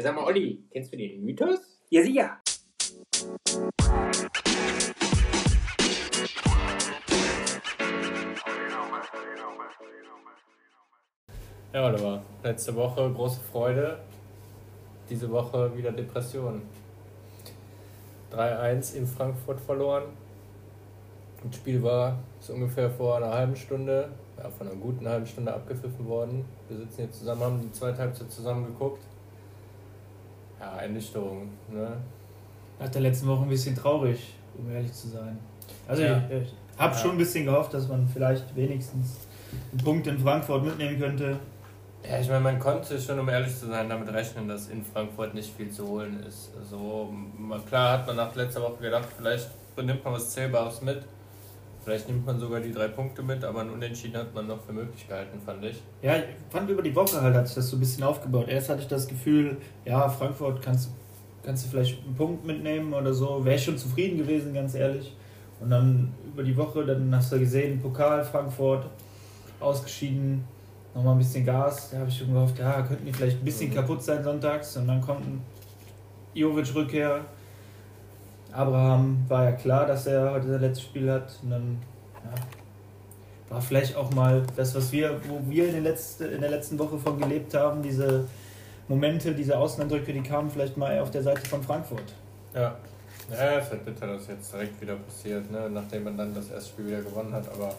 [0.00, 1.58] Ja, sag mal, Olli, kennst du den Mythos?
[1.90, 2.40] Ja, sicher.
[11.74, 13.98] Ja, Oliver, letzte Woche große Freude,
[15.10, 16.62] diese Woche wieder Depression.
[18.32, 20.04] 3-1 in Frankfurt verloren.
[21.44, 24.08] Das Spiel war so ungefähr vor einer halben Stunde,
[24.38, 26.46] ja, von einer guten halben Stunde abgepfiffen worden.
[26.70, 29.04] Wir sitzen hier zusammen, haben die zweite Halbzeit zusammen geguckt.
[30.60, 31.96] Ja, Ernüchterung, ne?
[32.78, 35.38] Nach der letzten Woche ein bisschen traurig, um ehrlich zu sein.
[35.88, 36.22] Also Ja.
[36.30, 37.00] ich, ich habe Ja.
[37.00, 39.18] schon ein bisschen gehofft, dass man vielleicht wenigstens
[39.72, 41.38] einen Punkt in Frankfurt mitnehmen könnte.
[42.08, 45.34] Ja, ich meine, man konnte schon, um ehrlich zu sein, damit rechnen, dass in Frankfurt
[45.34, 46.50] nicht viel zu holen ist.
[46.58, 47.12] Also,
[47.68, 51.02] klar hat man nach letzter Woche gedacht, vielleicht nimmt man was Zählbares mit.
[51.90, 54.72] Vielleicht nimmt man sogar die drei Punkte mit, aber ein Unentschieden hat man noch für
[54.72, 55.82] möglich gehalten, fand ich.
[56.02, 58.46] Ja, ich fand über die Woche halt hat sich das so ein bisschen aufgebaut.
[58.46, 60.90] Erst hatte ich das Gefühl, ja, Frankfurt kannst,
[61.42, 63.44] kannst du vielleicht einen Punkt mitnehmen oder so.
[63.44, 65.16] Wäre ich schon zufrieden gewesen, ganz ehrlich.
[65.60, 68.86] Und dann über die Woche, dann hast du gesehen, Pokal Frankfurt
[69.58, 70.44] ausgeschieden,
[70.94, 71.90] nochmal ein bisschen Gas.
[71.90, 73.74] Da habe ich schon gehofft, ja, könnten die vielleicht ein bisschen Mhm.
[73.74, 74.76] kaputt sein sonntags.
[74.76, 75.42] Und dann kommt ein
[76.34, 77.24] Jovic-Rückkehr.
[78.52, 81.38] Abraham war ja klar, dass er heute sein letztes Spiel hat.
[81.42, 81.78] Und dann
[82.24, 86.78] ja, war vielleicht auch mal das, was wir, wo wir in, letzte, in der letzten
[86.78, 88.26] Woche von gelebt haben, diese
[88.88, 92.14] Momente, diese Außeneindrücke, die kamen vielleicht mal auf der Seite von Frankfurt.
[92.54, 92.76] Ja.
[93.30, 95.70] Ja, es ist bitter, dass jetzt direkt wieder passiert, ne?
[95.70, 97.44] nachdem man dann das erste Spiel wieder gewonnen hat.
[97.52, 97.72] Aber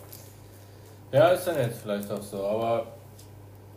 [1.11, 2.45] ja, ist dann jetzt vielleicht auch so.
[2.45, 2.88] Aber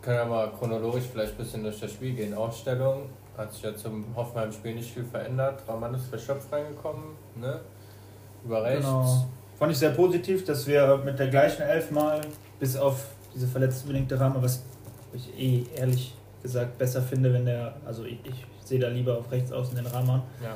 [0.01, 2.33] können wir mal chronologisch vielleicht ein bisschen durch das Spiel gehen.
[2.33, 5.61] Aufstellung hat sich ja zum Hoffenheim-Spiel nicht viel verändert.
[5.67, 7.59] Raman ist für Schöpf reingekommen, ne?
[8.43, 8.85] Über rechts.
[8.85, 9.27] Genau.
[9.57, 12.21] Fand ich sehr positiv, dass wir mit der gleichen Elf mal,
[12.59, 14.63] bis auf diese verletzungsbedingte Rahmen, was
[15.13, 19.31] ich eh ehrlich gesagt besser finde, wenn der, also ich, ich sehe da lieber auf
[19.31, 20.21] rechts außen den Rahman.
[20.43, 20.55] Ja.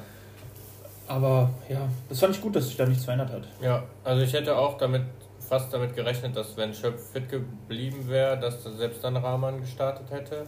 [1.08, 3.44] Aber ja, das fand ich gut, dass sich da nichts verändert hat.
[3.62, 5.04] ja, also ich hätte auch damit
[5.40, 10.46] fast damit gerechnet, dass wenn Schöpf fit geblieben wäre, dass selbst dann Rahman gestartet hätte.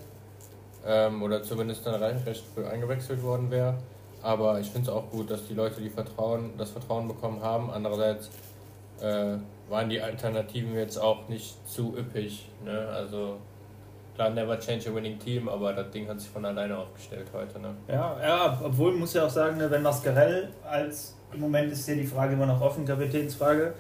[0.86, 3.76] Ähm, oder zumindest dann recht früh eingewechselt worden wäre.
[4.24, 7.70] Aber ich finde es auch gut, dass die Leute die Vertrauen, das Vertrauen bekommen haben.
[7.72, 8.30] Andererseits
[9.02, 9.38] äh,
[9.70, 12.48] waren die Alternativen jetzt auch nicht zu üppig.
[12.64, 12.88] Ne?
[12.94, 13.38] Also
[14.16, 17.60] klar, never change a winning team, aber das Ding hat sich von alleine aufgestellt heute.
[17.60, 17.70] Ne?
[17.88, 21.96] Ja, ja, obwohl muss ja auch sagen, ne, wenn Mascarell als, im Moment ist ja
[21.96, 23.74] die Frage immer noch offen, Kapitänsfrage,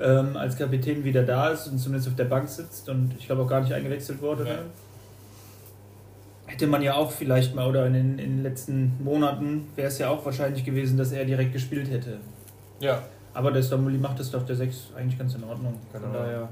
[0.00, 3.42] ähm, als Kapitän wieder da ist und zumindest auf der Bank sitzt und ich glaube
[3.42, 4.54] auch gar nicht eingewechselt wurde, Ja.
[4.54, 4.58] ne?
[6.50, 9.98] Hätte man ja auch vielleicht mal, oder in den, in den letzten Monaten wäre es
[9.98, 12.18] ja auch wahrscheinlich gewesen, dass er direkt gespielt hätte.
[12.80, 13.02] Ja,
[13.34, 15.74] Aber der Stamoli macht das doch der 6 eigentlich ganz in Ordnung.
[15.92, 16.12] Von Genau.
[16.14, 16.48] daher,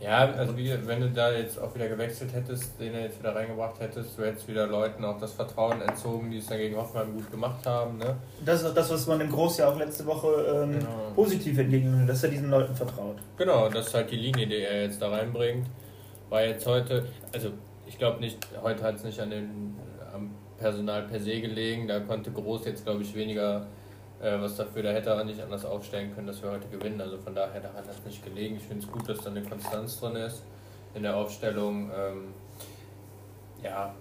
[0.00, 3.34] Ja, also wie, wenn du da jetzt auch wieder gewechselt hättest, den er jetzt wieder
[3.34, 7.14] reingebracht hättest, du hättest wieder Leuten auch das Vertrauen entzogen, die es dann gegen Hoffenheim
[7.14, 7.98] gut gemacht haben.
[7.98, 8.16] Ne?
[8.44, 10.88] das ist das, was man im Groß ja auch letzte Woche ähm, Genau.
[11.14, 13.16] positiv entgegnet, dass er diesen Leuten vertraut.
[13.38, 15.66] Genau, das ist halt die Linie, die er jetzt da reinbringt.
[16.28, 17.50] War jetzt heute, also
[17.92, 19.76] ich glaube nicht, heute hat es nicht an den,
[20.14, 23.66] am Personal per se gelegen, da konnte Groß jetzt glaube ich weniger
[24.22, 27.00] äh, was dafür, da hätte er nicht anders aufstellen können, dass wir heute gewinnen.
[27.00, 28.56] Also von daher, da hat das nicht gelegen.
[28.56, 30.42] Ich finde es gut, dass da eine Konstanz drin ist
[30.94, 31.90] in der Aufstellung.
[31.90, 32.28] Ähm,
[33.62, 33.92] ja,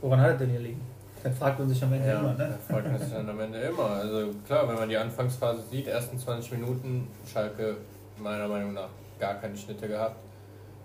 [0.00, 0.80] Woran hat er denn hier liegen?
[1.22, 2.58] Dann fragt man sich am Ende Ja, immer, ne?
[2.68, 3.90] freut man sich dann am Ende immer.
[3.90, 7.76] Also klar, wenn man die Anfangsphase sieht, ersten 20 Minuten, Schalke
[8.18, 10.16] meiner Meinung nach gar keine Schnitte gehabt.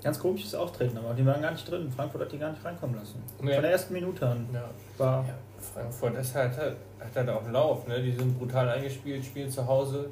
[0.03, 1.91] Ganz komisches Auftreten, aber die waren gar nicht drin.
[1.95, 3.21] Frankfurt hat die gar nicht reinkommen lassen.
[3.39, 3.53] Nee.
[3.53, 5.25] Von der ersten Minute an Ja, war.
[5.27, 5.33] ja
[5.73, 8.01] Frankfurt ist halt, hat halt auch einen Lauf, ne?
[8.01, 10.09] Die sind brutal eingespielt, spielen zu Hause.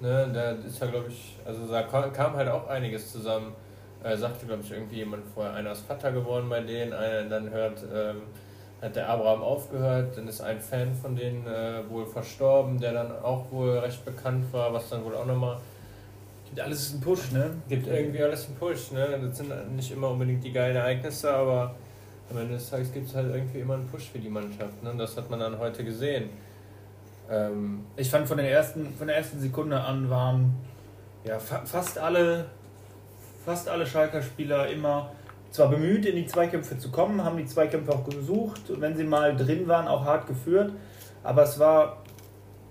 [0.00, 0.28] Ne?
[0.34, 3.52] Da ist ja, glaube ich, also da kam halt auch einiges zusammen.
[4.02, 7.48] Äh, sagte, glaube ich, irgendwie jemand vorher, einer ist Vater geworden bei denen, einer dann
[7.48, 8.22] hört, ähm,
[8.82, 13.10] hat der Abraham aufgehört, dann ist ein Fan von denen äh, wohl verstorben, der dann
[13.22, 15.56] auch wohl recht bekannt war, was dann wohl auch nochmal
[16.60, 17.50] Alles ein Push, ne?
[17.68, 18.92] gibt irgendwie alles einen Push.
[18.92, 19.18] Ne?
[19.20, 21.74] Das sind nicht immer unbedingt die geilen Ereignisse, aber
[22.30, 24.82] am Ende des Tages gibt es halt irgendwie immer einen Push für die Mannschaft.
[24.82, 24.94] Ne?
[24.96, 26.30] Das hat man dann heute gesehen.
[27.30, 30.54] Ähm, Ich fand von, den ersten, von der ersten Sekunde an waren
[31.24, 32.46] ja, fa fast alle
[33.44, 35.12] fast alle Schalker Spieler immer
[35.50, 39.04] zwar bemüht, in die Zweikämpfe zu kommen, haben die Zweikämpfe auch gesucht und wenn sie
[39.04, 40.72] mal drin waren, auch hart geführt.
[41.22, 42.02] Aber es war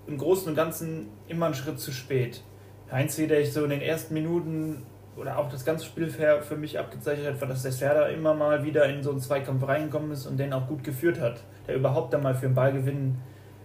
[0.06, 2.42] im Großen und Ganzen immer ein Schritt zu spät.
[2.90, 4.82] Einzige, der ich so in den ersten Minuten
[5.16, 8.64] oder auch das ganze Spiel für, mich abgezeichnet hat, war, dass der Serda immer mal
[8.64, 11.40] wieder in so einen Zweikampf reingekommen ist und den auch gut geführt hat.
[11.66, 13.16] Der überhaupt dann mal für einen Ballgewinn,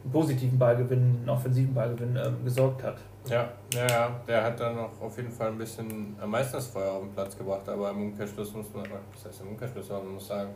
[0.03, 2.97] einen positiven Ballgewinn, einen offensiven Ballgewinn ähm, gesorgt hat.
[3.27, 6.67] ja, ja, ja, der hat dann noch auf jeden Fall ein bisschen am meisten das
[6.67, 10.13] Feuer auf den Platz gebracht, aber im Umkehrschluss muss man, was heißt im Umkehrschluss, man
[10.13, 10.51] muss sagen,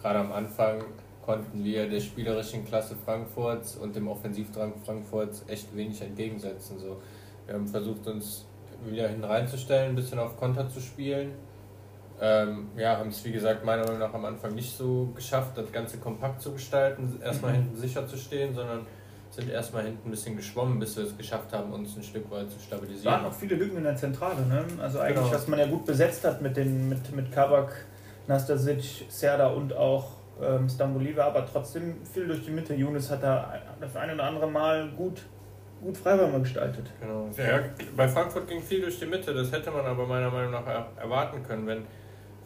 [0.00, 0.82] gerade am Anfang
[1.26, 6.78] konnten wir der spielerischen Klasse Frankfurts und dem Offensivdrang Frankfurts echt wenig entgegensetzen.
[6.78, 6.98] So,
[7.46, 8.44] wir haben versucht, uns
[8.84, 11.32] wieder hineinzustellen, ein bisschen auf Konter zu spielen.
[12.20, 15.70] Ähm, ja, haben es wie gesagt meiner Meinung nach am Anfang nicht so geschafft, das
[15.70, 18.86] Ganze kompakt zu gestalten, erstmal hinten sicher zu stehen, sondern
[19.30, 22.50] sind erstmal hinten ein bisschen geschwommen, bis wir es geschafft haben, uns ein Stück weit
[22.50, 23.00] zu stabilisieren.
[23.00, 24.64] Es waren noch viele Lücken in der Zentrale, ne?
[24.80, 25.34] Also eigentlich, genau.
[25.34, 27.84] was man ja gut besetzt hat mit den mit, mit Kabak,
[28.28, 32.74] Nastasic, Serda und auch ähm, Stamboliva, aber trotzdem viel durch die Mitte.
[32.74, 35.22] Younes hat da das eine oder andere Mal gut
[35.82, 36.86] gut Freiräume gestaltet.
[37.00, 37.28] Genau.
[37.36, 37.60] Ja,
[37.96, 41.42] bei Frankfurt ging viel durch die Mitte, das hätte man aber meiner Meinung nach erwarten
[41.42, 41.82] können, wenn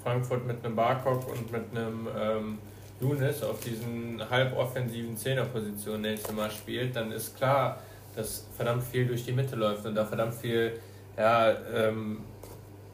[0.03, 2.59] Frankfurt mit einem Barkok und mit einem ähm,
[3.01, 7.81] Younes auf diesen halboffensiven Zehnerpositionen nächstes Mal spielt, dann ist klar,
[8.15, 10.73] dass verdammt viel durch die Mitte läuft und da verdammt viel
[11.17, 12.19] ja, ähm,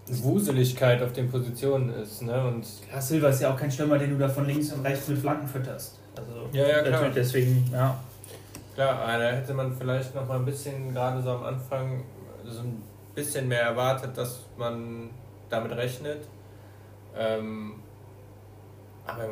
[0.08, 2.22] Wuseligkeit auf den Positionen ist.
[2.22, 2.46] Ne?
[2.46, 5.08] Und ja, Silva ist ja auch kein Stürmer, den du da von links und rechts
[5.08, 5.98] mit Flanken fütterst.
[6.16, 7.10] Also ja, ja, klar.
[7.14, 7.98] deswegen, ja.
[8.76, 12.04] Klar, da hätte man vielleicht noch mal ein bisschen, gerade so am Anfang,
[12.44, 12.82] so ein
[13.14, 15.08] bisschen mehr erwartet, dass man
[15.48, 16.28] damit rechnet.
[17.16, 17.76] Ähm,
[19.06, 19.22] aber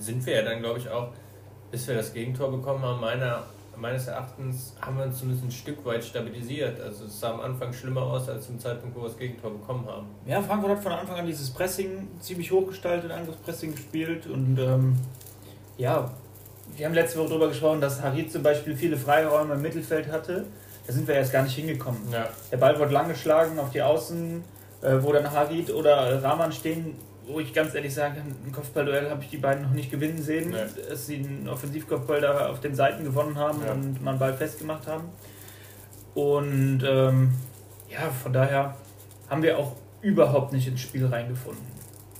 [0.00, 1.10] sind wir ja dann, glaube ich, auch,
[1.70, 3.44] bis wir das Gegentor bekommen haben, meiner,
[3.76, 6.80] meines Erachtens haben wir uns zumindest ein Stück weit stabilisiert.
[6.80, 9.86] Also es sah am Anfang schlimmer aus als zum Zeitpunkt, wo wir das Gegentor bekommen
[9.86, 10.08] haben.
[10.26, 14.96] Ja, Frankfurt hat von Anfang an dieses Pressing ziemlich hochgestaltet, Angriffspressing gespielt und ähm,
[15.78, 16.10] ja,
[16.76, 20.46] wir haben letzte Woche darüber gesprochen, dass Harit zum Beispiel viele Freiräume im Mittelfeld hatte.
[20.86, 22.00] Da sind wir erst gar nicht hingekommen.
[22.10, 22.28] Ja.
[22.50, 24.42] Der Ball wurde lang geschlagen auf die Außen,
[24.82, 29.22] äh, wo dann Harit oder Rahman stehen, wo ich ganz ehrlich sage, ein Kopfballduell habe
[29.22, 30.56] ich die beiden noch nicht gewinnen sehen, nee.
[30.88, 33.72] dass sie einen Offensivkopfball da auf den Seiten gewonnen haben ja.
[33.72, 35.08] und man Ball festgemacht haben.
[36.14, 37.32] Und ähm,
[37.88, 38.76] ja, von daher
[39.30, 41.64] haben wir auch überhaupt nicht ins Spiel reingefunden.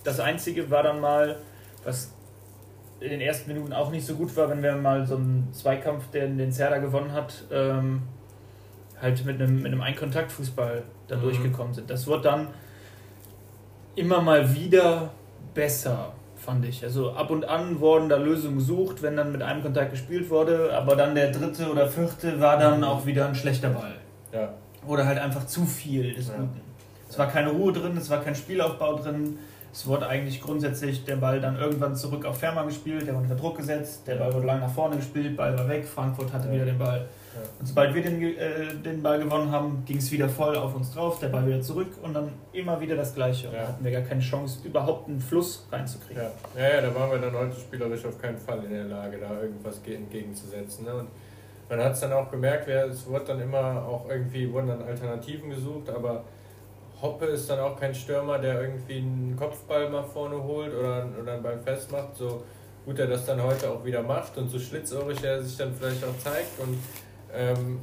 [0.03, 1.37] Das Einzige war dann mal,
[1.83, 2.12] was
[3.03, 6.09] in den ersten Minuten auch nicht so gut war, wenn wir mal so einen Zweikampf,
[6.11, 8.03] den, den Zerda gewonnen hat, ähm,
[9.01, 11.21] halt mit einem, mit einem Einkontaktfußball da mhm.
[11.21, 11.89] durchgekommen sind.
[11.89, 12.47] Das wird dann
[13.95, 15.11] immer mal wieder
[15.53, 16.81] besser, fand ich.
[16.83, 20.73] Also ab und an wurden da Lösungen gesucht, wenn dann mit einem Kontakt gespielt wurde,
[20.73, 22.85] aber dann der dritte oder vierte war dann mhm.
[22.85, 23.95] auch wieder ein schlechter Ball.
[24.31, 24.53] Ja.
[24.87, 26.35] Oder halt einfach zu viel des ja.
[26.35, 26.61] Guten.
[27.09, 29.37] Es war keine Ruhe drin, es war kein Spielaufbau drin
[29.73, 33.35] es wurde eigentlich grundsätzlich der Ball dann irgendwann zurück auf Fährmann gespielt, der wurde unter
[33.35, 36.53] Druck gesetzt, der Ball wurde lang nach vorne gespielt, Ball war weg, Frankfurt hatte ja.
[36.53, 36.99] wieder den Ball.
[37.33, 37.41] Ja.
[37.59, 40.91] Und sobald wir den, äh, den Ball gewonnen haben, ging es wieder voll auf uns
[40.93, 43.47] drauf, der Ball wieder zurück und dann immer wieder das Gleiche.
[43.47, 43.61] Und ja.
[43.63, 46.21] da hatten wir gar keine Chance, überhaupt einen Fluss reinzukriegen.
[46.21, 46.61] Ja.
[46.61, 49.41] ja, ja, da waren wir dann heute spielerisch auf keinen Fall in der Lage, da
[49.41, 50.85] irgendwas entgegenzusetzen.
[50.85, 50.93] Ne?
[50.93, 51.07] Und
[51.67, 55.49] man hat es dann auch gemerkt, es wurde dann immer auch irgendwie, wurden dann Alternativen
[55.49, 56.25] gesucht, aber
[57.03, 61.33] Hoppe ist dann auch kein Stürmer, der irgendwie einen Kopfball mal vorne holt oder, oder
[61.33, 62.15] einen Ball festmacht.
[62.15, 62.43] So
[62.85, 66.03] gut er das dann heute auch wieder macht und so schlitzohrig er sich dann vielleicht
[66.03, 66.77] auch zeigt und
[67.33, 67.79] ähm,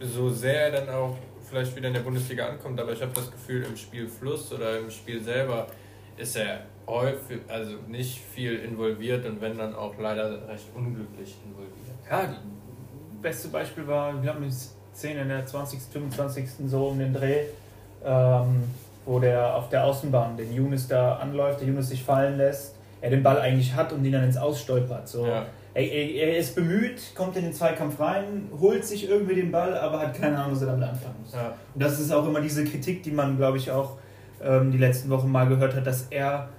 [0.00, 1.16] so sehr er dann auch
[1.48, 4.90] vielleicht wieder in der Bundesliga ankommt, aber ich habe das Gefühl, im Spielfluss oder im
[4.90, 5.66] Spiel selber
[6.16, 11.96] ist er häufig, also nicht viel involviert und wenn dann auch leider recht unglücklich involviert.
[12.10, 12.36] Ja, das
[13.20, 14.54] beste Beispiel war, wir haben die
[14.94, 16.48] Szene in der 20., 25.
[16.66, 17.46] so um den Dreh
[18.04, 18.64] ähm,
[19.04, 23.10] wo der auf der Außenbahn den Younes da anläuft, der Younes sich fallen lässt, er
[23.10, 25.08] den Ball eigentlich hat und ihn dann ins Ausstolpert.
[25.08, 25.26] So.
[25.26, 25.46] Ja.
[25.74, 30.00] Er, er, ist bemüht, kommt in den Zweikampf rein, holt sich irgendwie den Ball, aber
[30.00, 31.32] hat keine Ahnung, was er damit anfangen muss.
[31.32, 31.54] Ja.
[31.74, 33.96] Und das ist auch immer diese Kritik, die man, glaube ich, auch
[34.42, 36.50] ähm, die letzten Wochen mal gehört hat, dass er,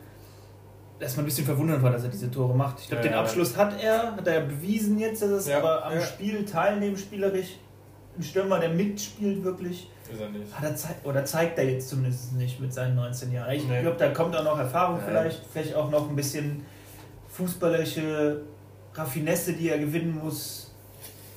[0.99, 2.79] dass man ein bisschen verwundert war, dass er diese Tore macht.
[2.79, 6.01] Ich glaube, ja, den Abschluss hat er, hat er bewiesen jetzt, dass es aber am
[6.01, 7.59] Spiel teilnehmen, spielerisch,
[8.17, 9.89] ein Stürmer, der mitspielt wirklich.
[10.11, 10.53] Ist er nicht.
[10.53, 13.51] Hat er Zeit, oder zeigt er jetzt zumindest nicht mit seinen 19 Jahren.
[13.51, 13.81] Ich nee.
[13.81, 15.05] glaube, da kommt auch noch Erfahrung ja.
[15.05, 16.65] vielleicht, vielleicht auch noch ein bisschen
[17.29, 18.41] fußballerische
[18.93, 20.71] Raffinesse, die er gewinnen muss.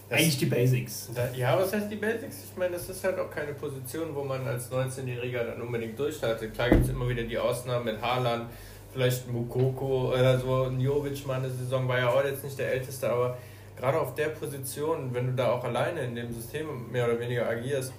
[0.08, 1.10] Das Eigentlich die Basics.
[1.34, 2.44] Ja, was heißt die Basics?
[2.50, 6.54] Ich meine, das ist halt auch keine Position, wo man als 19-Jähriger dann unbedingt durchstartet.
[6.54, 8.48] Klar gibt es immer wieder die Ausnahmen mit Haaland,
[8.92, 10.64] vielleicht Mukoko oder so.
[10.64, 13.36] Ein Jovic mal eine Saison war ja auch jetzt nicht der Älteste, aber
[13.76, 17.48] gerade auf der Position, wenn du da auch alleine in dem System mehr oder weniger
[17.48, 17.92] agierst,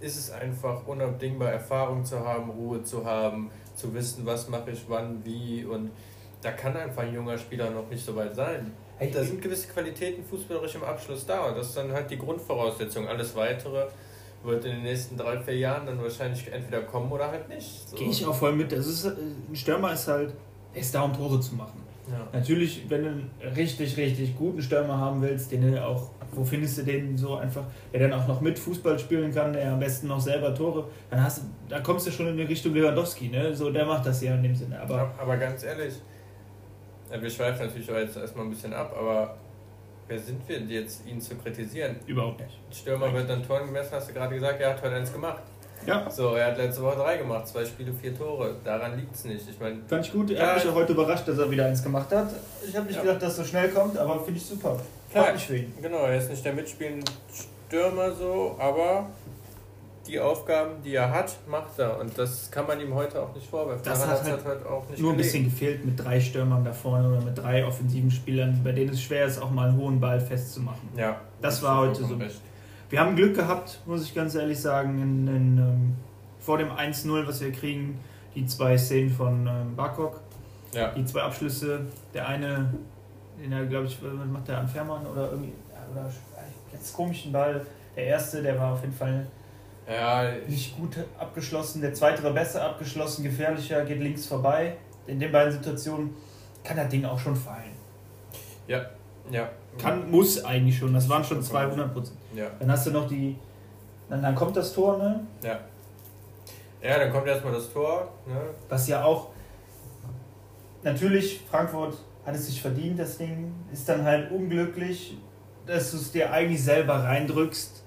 [0.00, 4.84] ist es einfach unabdingbar, Erfahrung zu haben, Ruhe zu haben, zu wissen, was mache ich
[4.88, 5.90] wann, wie und
[6.42, 8.72] da kann einfach ein junger Spieler noch nicht so weit sein.
[8.98, 12.18] Hey, da sind gewisse Qualitäten fußballerisch im Abschluss da und das ist dann halt die
[12.18, 13.08] Grundvoraussetzung.
[13.08, 13.86] Alles Weitere
[14.44, 17.88] wird in den nächsten drei, vier Jahren dann wahrscheinlich entweder kommen oder halt nicht.
[17.88, 17.96] So.
[17.96, 18.70] Gehe ich auch voll mit.
[18.70, 20.34] Das ist, ein Stürmer ist halt,
[20.74, 21.83] er ist da, um Tore zu machen.
[22.10, 22.28] Ja.
[22.32, 26.78] Natürlich, wenn du einen richtig, richtig guten Stürmer haben willst, den du auch, wo findest
[26.78, 30.08] du den so einfach, der dann auch noch mit Fußball spielen kann, der am besten
[30.08, 33.54] noch selber Tore, dann hast du, da kommst du schon in die Richtung Lewandowski, ne?
[33.54, 34.80] So, der macht das ja in dem Sinne.
[34.80, 35.94] Aber, aber ganz ehrlich,
[37.10, 39.36] wir schweifen natürlich jetzt erstmal ein bisschen ab, aber
[40.06, 41.96] wer sind wir jetzt, ihn zu kritisieren?
[42.06, 42.58] Überhaupt nicht.
[42.70, 45.42] Stürmer wird dann Toren gemessen, hast du gerade gesagt, er hat heute eins gemacht.
[45.86, 46.10] Ja.
[46.10, 48.54] So, er hat letzte Woche drei gemacht, zwei Spiele, vier Tore.
[48.64, 49.48] Daran liegt es nicht.
[49.48, 50.30] Ich meine, Fand ich gut.
[50.30, 52.28] Er hat mich auch heute überrascht, dass er wieder eins gemacht hat.
[52.66, 53.02] Ich habe nicht Ja.
[53.02, 54.78] gedacht, dass es so schnell kommt, aber finde ich super.
[55.12, 55.32] Klar.
[55.32, 55.72] Mich für ihn.
[55.80, 57.04] genau, er ist nicht der mitspielende
[57.68, 59.06] Stürmer so, aber
[60.06, 61.98] die Aufgaben, die er hat, macht er.
[62.00, 63.82] Und das kann man ihm heute auch nicht vorwerfen.
[63.84, 66.72] Das Daran hat halt heute auch nicht Nur ein bisschen gefehlt mit drei Stürmern da
[66.72, 70.00] vorne oder mit drei offensiven Spielern, bei denen es schwer ist, auch mal einen hohen
[70.00, 70.88] Ball festzumachen.
[70.96, 72.14] Ja, Das hast war heute so.
[72.16, 72.40] recht.
[72.94, 75.96] Wir haben Glück gehabt, muss ich ganz ehrlich sagen, in, in, ähm,
[76.38, 77.98] vor dem 1-0, was wir kriegen,
[78.36, 80.20] die zwei Szenen von ähm, Barkok,
[80.72, 81.80] Ja, die zwei Abschlüsse,
[82.14, 82.72] der eine,
[83.42, 83.98] den er, glaube ich,
[84.32, 85.54] macht der an Fährmann oder irgendwie,
[85.90, 86.08] oder
[86.72, 87.66] jetzt komischen Ball.
[87.96, 89.26] Der erste, der war auf jeden Fall
[89.88, 94.76] ja nicht gut abgeschlossen, der zweite war besser abgeschlossen, gefährlicher, geht links vorbei.
[95.08, 96.14] In den beiden Situationen
[96.62, 97.72] kann das Ding auch schon fallen.
[98.68, 98.82] ja.
[99.78, 102.16] Kann, muss eigentlich schon, das waren schon 200 Prozent.
[102.34, 102.46] Ja.
[102.60, 103.36] Dann hast du noch die,
[104.08, 105.26] dann, dann kommt das Tor, ne?
[105.42, 105.58] Ja.
[106.82, 108.12] Ja, dann kommt erstmal das Tor.
[108.26, 108.34] Ne?
[108.68, 109.28] Was ja auch,
[110.82, 115.16] natürlich, Frankfurt hat es sich verdient, das Ding, ist dann halt unglücklich,
[115.66, 117.82] dass du es dir eigentlich selber reindrückst.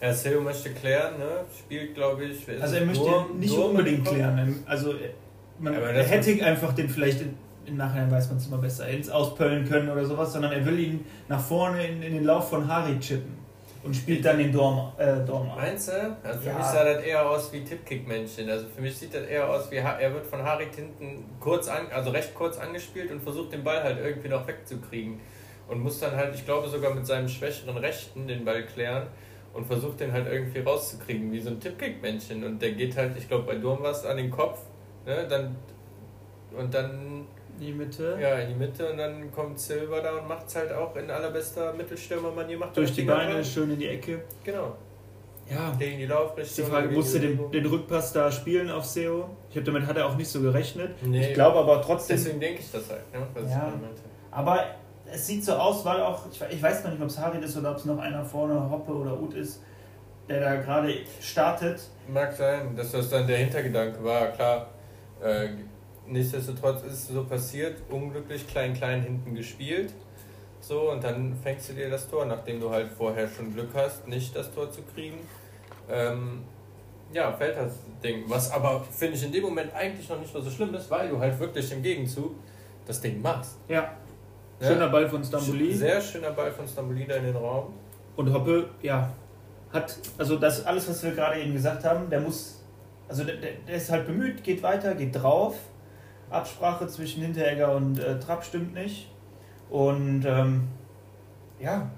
[0.00, 1.44] Ja, Seo möchte klären, ne?
[1.56, 2.44] Spielt, glaube ich.
[2.60, 4.62] Also er möchte Durm- nicht Durm unbedingt klären.
[4.66, 4.94] Also
[5.60, 7.20] man er hätte einfach den vielleicht
[7.66, 10.78] im Nachhinein weiß man es immer besser, ins Auspöllen können oder sowas, sondern er will
[10.78, 13.38] ihn nach vorne in, in den Lauf von Harry chippen
[13.84, 15.56] und spielt dann den Dorm, äh, Dorm ein.
[15.56, 16.16] Meinst du?
[16.22, 16.56] Also für Ja.
[16.56, 18.48] mich sah das eher aus wie Tippkick-Männchen.
[18.48, 21.68] Also für mich sieht das eher aus wie, Ha- er wird von Harit hinten kurz
[21.68, 25.18] an, also recht kurz angespielt und versucht den Ball halt irgendwie noch wegzukriegen.
[25.68, 29.06] Und muss dann halt, ich glaube sogar mit seinem schwächeren Rechten den Ball klären
[29.54, 32.44] und versucht den halt irgendwie rauszukriegen, wie so ein Tippkick-Männchen.
[32.44, 34.60] Und der geht halt, ich glaube bei Durm war es an den Kopf,
[35.06, 35.26] ne?
[35.28, 35.56] Dann,
[36.56, 37.26] und dann
[37.62, 38.18] Die Mitte.
[38.20, 41.10] ja, in die Mitte und dann kommt Silva da und macht es halt auch in
[41.10, 42.58] allerbester Mittelstürmermanier.
[42.58, 43.44] Macht Durch das die Beine, rein.
[43.44, 44.22] schön in die Ecke.
[44.44, 44.76] Genau.
[45.50, 45.74] Ja.
[45.78, 46.64] Gegen die Laufrichtung.
[46.64, 49.28] die Frage, musste den, den Rückpass da spielen auf SEO?
[49.50, 50.90] Ich habe damit hat er auch nicht so gerechnet.
[51.02, 51.28] Nee.
[51.28, 52.16] Ich glaube aber trotzdem.
[52.16, 53.26] Deswegen denke ich das halt, ne?
[53.34, 53.72] was Ja.
[54.30, 54.64] Aber
[55.12, 57.72] es sieht so aus, weil auch, ich weiß noch nicht, ob es Harid ist oder
[57.72, 59.62] ob es noch einer vorne, Hoppe oder Ut ist,
[60.28, 61.82] der da gerade startet.
[62.08, 64.68] Mag sein, dass das dann der Hintergedanke war, klar.
[65.22, 65.48] Äh,
[66.06, 69.92] nichtsdestotrotz ist es so passiert, unglücklich klein-klein hinten gespielt.
[70.60, 74.06] So, und dann fängst du dir das Tor, nachdem du halt vorher schon Glück hast,
[74.06, 75.18] nicht das Tor zu kriegen.
[75.90, 76.44] Ähm,
[77.12, 78.24] ja, fällt das Ding.
[78.28, 81.08] Was aber, finde ich, in dem Moment eigentlich noch nicht mal so schlimm ist, weil
[81.08, 82.34] du halt wirklich im Gegenzug
[82.86, 83.56] das Ding machst.
[83.68, 83.96] Ja.
[84.60, 84.68] Ja.
[84.68, 85.74] Schöner Ball von Stamboli.
[85.74, 87.74] Sehr schöner Ball von Stamboli da in den Raum.
[88.14, 89.12] Und Hoppe, ja,
[89.72, 92.62] hat, also das alles, was wir gerade eben gesagt haben, der muss,
[93.08, 95.56] also der der ist halt bemüht, geht weiter, geht drauf.
[96.32, 99.08] Absprache zwischen Hinteregger und äh, Trapp stimmt nicht.
[99.70, 100.68] Und ähm,
[101.60, 101.90] ja,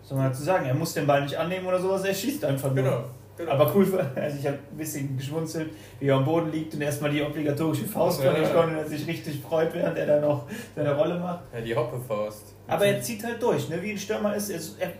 [0.00, 0.66] was soll man dazu sagen?
[0.66, 2.82] Er muss den Ball nicht annehmen oder sowas, er schießt einfach nur.
[2.84, 3.04] Genau.
[3.36, 3.52] genau.
[3.52, 7.10] Aber cool, also ich habe ein bisschen geschmunzelt, wie er am Boden liegt und erstmal
[7.10, 8.40] die obligatorische Faust von Ja.
[8.42, 11.44] ihm kommt und er sich richtig freut, während er da noch seine Rolle macht.
[11.52, 12.54] ja, die Hoppefaust.
[12.66, 13.80] Aber er zieht halt durch, ne?
[13.82, 14.50] wie ein Stürmer ist.
[14.50, 14.92] Er, er,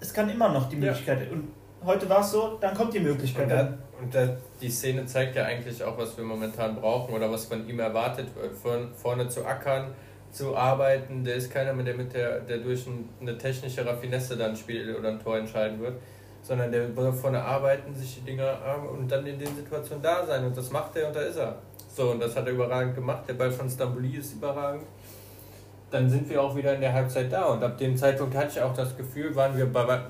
[0.00, 0.80] es kann immer noch die Ja.
[0.90, 1.30] Möglichkeit.
[1.32, 1.48] Und
[1.84, 3.44] heute war es so, dann kommt die Möglichkeit.
[3.44, 7.30] Und, da, und da, die Szene zeigt ja eigentlich auch, was wir momentan brauchen oder
[7.30, 8.54] was von ihm erwartet wird.
[8.54, 9.94] Von vorne zu ackern,
[10.30, 11.24] zu arbeiten.
[11.24, 14.56] Der ist keiner mehr, der mit der, der durch ein, eine technische Raffinesse dann ein
[14.56, 15.94] Spiel oder ein Tor entscheiden wird.
[16.42, 18.58] Sondern der will vorne arbeiten, sich die Dinger
[18.92, 20.44] und dann in den Situationen da sein.
[20.44, 21.56] Und das macht er und da ist er.
[21.88, 23.24] So, und das hat er überragend gemacht.
[23.28, 24.84] Der Ball von Stamboli ist überragend.
[25.90, 27.44] Dann sind wir auch wieder in der Halbzeit da.
[27.44, 30.00] Und ab dem Zeitpunkt hatte ich auch das Gefühl, waren wir bei,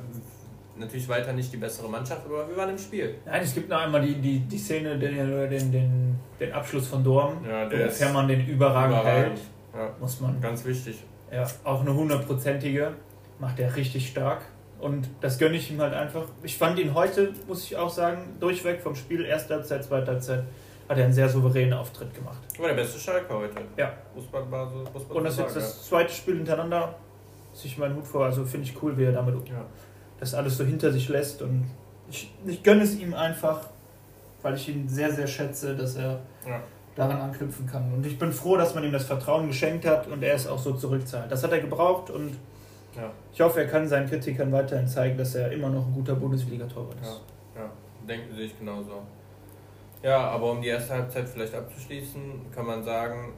[0.76, 3.14] natürlich weiter nicht die bessere Mannschaft, aber wir waren im Spiel.
[3.24, 5.14] Nein, es gibt noch einmal die, die, die Szene, den,
[5.50, 9.38] den, den, den Abschluss von Dorm, Ja, wo der Fährmann den überragend, überragend.
[9.38, 9.40] hält.
[9.74, 10.40] Ja, Muss man.
[10.40, 11.02] ganz wichtig.
[11.32, 12.92] Ja, auch eine hundertprozentige.
[13.40, 14.42] Macht er richtig stark.
[14.80, 16.24] Und das gönne ich ihm halt einfach.
[16.42, 20.44] Ich fand ihn heute, muss ich auch sagen, durchweg vom Spiel, erste Halbzeit, zweite Halbzeit,
[20.88, 22.38] hat er einen sehr souveränen Auftritt gemacht.
[22.58, 23.54] War der beste Schalker heute.
[23.76, 23.92] Ja.
[24.14, 26.94] Muss man, mal so- muss man Und das ist jetzt das zweite Spiel hintereinander.
[27.54, 28.24] Ziehe ich meinen Hut vor.
[28.26, 29.64] Also finde ich cool, wie er damit ja.
[30.24, 31.42] Das alles so hinter sich lässt.
[31.42, 31.64] Und
[32.10, 33.60] ich, ich gönne es ihm einfach,
[34.42, 36.60] weil ich ihn sehr, sehr schätze, dass er Ja.
[36.96, 37.92] daran anknüpfen kann.
[37.92, 40.58] Und ich bin froh, dass man ihm das Vertrauen geschenkt hat und er es auch
[40.58, 41.30] so zurückzahlt.
[41.30, 42.36] Das hat er gebraucht und
[42.96, 43.10] Ja.
[43.32, 47.00] ich hoffe, er kann seinen Kritikern weiterhin zeigen, dass er immer noch ein guter Bundesliga-Torwart
[47.02, 47.20] ist.
[47.56, 47.62] Ja.
[47.62, 47.70] ja,
[48.08, 49.02] denken sehe ich genauso.
[50.02, 52.22] Ja, aber um die erste Halbzeit vielleicht abzuschließen,
[52.54, 53.32] kann man sagen,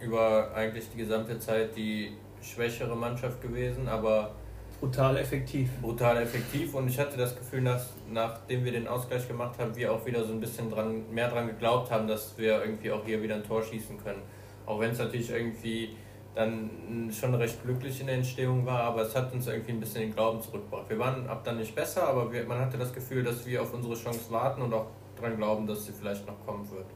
[0.00, 2.12] über eigentlich die gesamte Zeit die
[2.42, 4.30] schwächere Mannschaft gewesen, aber
[4.80, 5.70] Brutal effektiv.
[5.82, 9.92] brutal effektiv und ich hatte das Gefühl, dass nachdem wir den Ausgleich gemacht haben, wir
[9.92, 13.22] auch wieder so ein bisschen dran, mehr dran geglaubt haben, dass wir irgendwie auch hier
[13.22, 14.22] wieder ein Tor schießen können.
[14.64, 15.96] Auch wenn es natürlich irgendwie
[16.34, 20.00] dann schon recht glücklich in der Entstehung war, aber es hat uns irgendwie ein bisschen
[20.00, 20.88] den Glauben zurückgebracht.
[20.88, 23.74] Wir waren ab dann nicht besser, aber wir, man hatte das Gefühl, dass wir auf
[23.74, 26.86] unsere Chance warten und auch daran glauben, dass sie vielleicht noch kommen wird.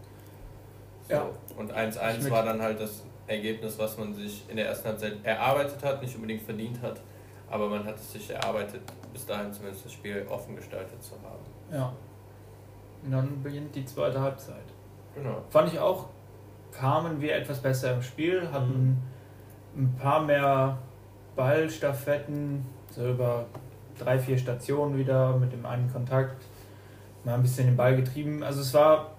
[1.09, 1.15] So.
[1.15, 1.27] Ja.
[1.59, 5.83] Und 1-1 war dann halt das Ergebnis, was man sich in der ersten Halbzeit erarbeitet
[5.83, 7.01] hat, nicht unbedingt verdient hat,
[7.55, 8.83] aber man hat es sich erarbeitet,
[9.13, 11.39] bis dahin zumindest das Spiel offen gestaltet zu haben.
[11.71, 11.93] Ja.
[13.05, 14.65] Und dann beginnt die zweite Halbzeit.
[15.15, 15.41] Genau.
[15.51, 16.07] Fand ich auch,
[16.73, 19.01] kamen wir etwas besser im Spiel, hatten
[19.73, 19.85] mhm.
[19.85, 20.79] ein paar mehr
[21.37, 23.47] Ballstaffetten, so über
[23.97, 26.43] drei, vier Stationen wieder mit dem einen Kontakt,
[27.23, 28.43] mal ein bisschen den Ball getrieben.
[28.43, 29.13] Also es war,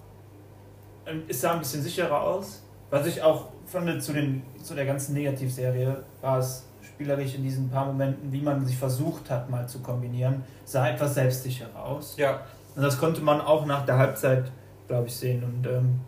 [1.26, 2.62] es sah ein bisschen sicherer aus.
[2.90, 6.65] Was ich auch fand zu, den, zu der ganzen Negativserie, war es
[6.96, 11.14] spielerisch in diesen paar Momenten, wie man sich versucht hat, mal zu kombinieren, sah etwas
[11.14, 12.16] selbstsicherer aus.
[12.16, 12.40] Ja.
[12.74, 14.50] Und das konnte man auch nach der Halbzeit,
[14.88, 15.44] glaube ich, sehen.
[15.44, 16.00] Und ähm,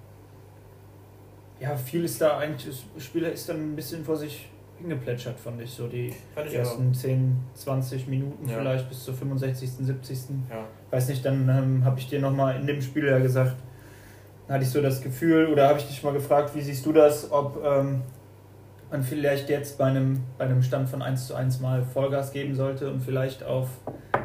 [1.61, 5.61] ja, viel ist da eigentlich, das Spieler ist dann ein bisschen vor sich hingeplätschert, fand
[5.61, 5.71] ich.
[5.71, 6.15] So die
[6.47, 6.99] ich ersten auch.
[6.99, 8.57] 10, 20 Minuten ja.
[8.57, 10.19] vielleicht bis zur 65., 70.
[10.49, 10.65] Ja.
[10.91, 13.57] Weiß nicht, dann ähm, habe ich dir nochmal in dem Spiel ja gesagt,
[14.49, 17.31] hatte ich so das Gefühl, oder habe ich dich mal gefragt, wie siehst du das,
[17.31, 18.01] ob ähm,
[18.91, 22.55] man vielleicht jetzt bei einem, bei einem Stand von 1 zu 1 mal Vollgas geben
[22.55, 23.69] sollte und vielleicht auf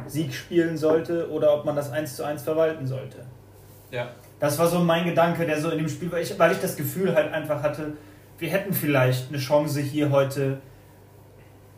[0.06, 3.26] Sieg spielen sollte oder ob man das 1 zu 1 verwalten sollte.
[3.90, 4.10] Ja.
[4.40, 6.76] Das war so mein Gedanke, der so in dem Spiel war, ich, weil ich das
[6.76, 7.92] Gefühl halt einfach hatte,
[8.38, 10.60] wir hätten vielleicht eine Chance hier heute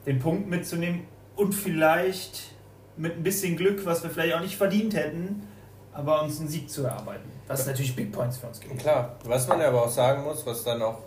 [0.07, 1.03] den Punkt mitzunehmen
[1.35, 2.55] und vielleicht
[2.97, 5.47] mit ein bisschen Glück, was wir vielleicht auch nicht verdient hätten,
[5.93, 7.31] aber uns einen Sieg zu erarbeiten.
[7.47, 8.79] Was natürlich Big Points für uns gibt.
[8.79, 10.99] Klar, was man aber auch sagen muss, was dann auch,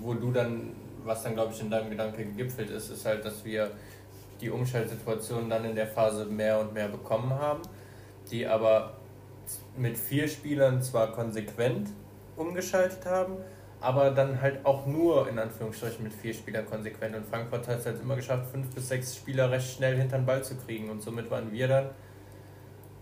[0.00, 0.72] wo du dann
[1.04, 3.70] was dann, glaube ich, in deinem Gedanke gegipfelt ist, ist halt, dass wir
[4.40, 7.60] die Umschaltsituation dann in der Phase mehr und mehr bekommen haben,
[8.30, 8.94] die aber
[9.76, 11.88] mit vier Spielern zwar konsequent
[12.36, 13.36] umgeschaltet haben,
[13.80, 17.16] aber dann halt auch nur in Anführungsstrichen mit vier Spielern konsequent.
[17.16, 20.26] Und Frankfurt hat es halt immer geschafft, fünf bis sechs Spieler recht schnell hinter den
[20.26, 20.90] Ball zu kriegen.
[20.90, 21.86] Und somit waren wir dann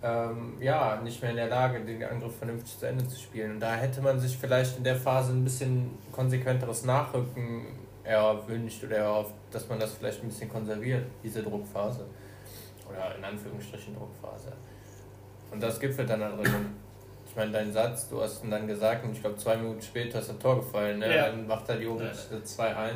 [0.02, 3.52] ähm, ja nicht mehr in der Lage, den Angriff vernünftig zu Ende zu spielen.
[3.52, 7.66] Und da hätte man sich vielleicht in der Phase ein bisschen konsequenteres Nachrücken
[8.08, 12.04] erwünscht oder erhofft, dass man das vielleicht ein bisschen konserviert, diese Druckphase.
[12.88, 14.52] Oder in Anführungsstrichen Druckphase.
[15.50, 16.74] Und das gipfelt dann da drin.
[17.28, 20.20] Ich meine, dein Satz, du hast ihn dann gesagt und ich glaube, zwei Minuten später
[20.20, 20.98] ist ein Tor gefallen.
[20.98, 21.14] Ne?
[21.14, 21.28] Ja.
[21.28, 22.38] Dann macht er Jovic ja.
[22.38, 22.92] 2-1.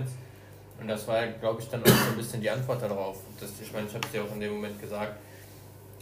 [0.81, 3.19] Und das war, glaube ich, dann auch so ein bisschen die Antwort darauf.
[3.39, 5.17] Das, ich meine, ich habe es dir auch in dem Moment gesagt.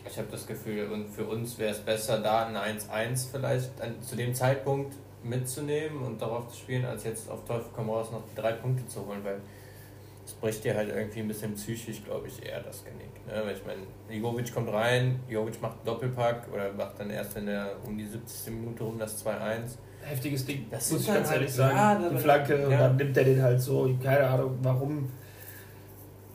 [0.08, 4.00] Ich habe das Gefühl, und für uns wäre es besser, da ein 1-1 vielleicht an,
[4.02, 8.22] zu dem Zeitpunkt mitzunehmen und darauf zu spielen, als jetzt auf Teufel komm raus noch
[8.30, 9.40] die drei Punkte zu holen, weil
[10.24, 13.26] es bricht dir halt irgendwie ein bisschen psychisch, glaube ich, eher das Genick.
[13.26, 13.42] Ne?
[13.44, 17.46] Weil ich meine, Jovic kommt rein, Jovic macht einen Doppelpack oder macht dann erst in
[17.46, 18.52] der um die 70.
[18.54, 19.76] Minute rum das 2-1.
[20.02, 21.76] Heftiges Ding, das muss ich ganz halt, ehrlich sagen.
[21.76, 22.64] Ja, die Flanke ja.
[22.64, 25.10] und dann nimmt er den halt so, keine Ahnung, warum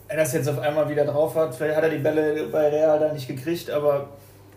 [0.07, 1.55] er das jetzt auf einmal wieder drauf hat.
[1.55, 4.09] Vielleicht hat er die Bälle bei Real da nicht gekriegt, aber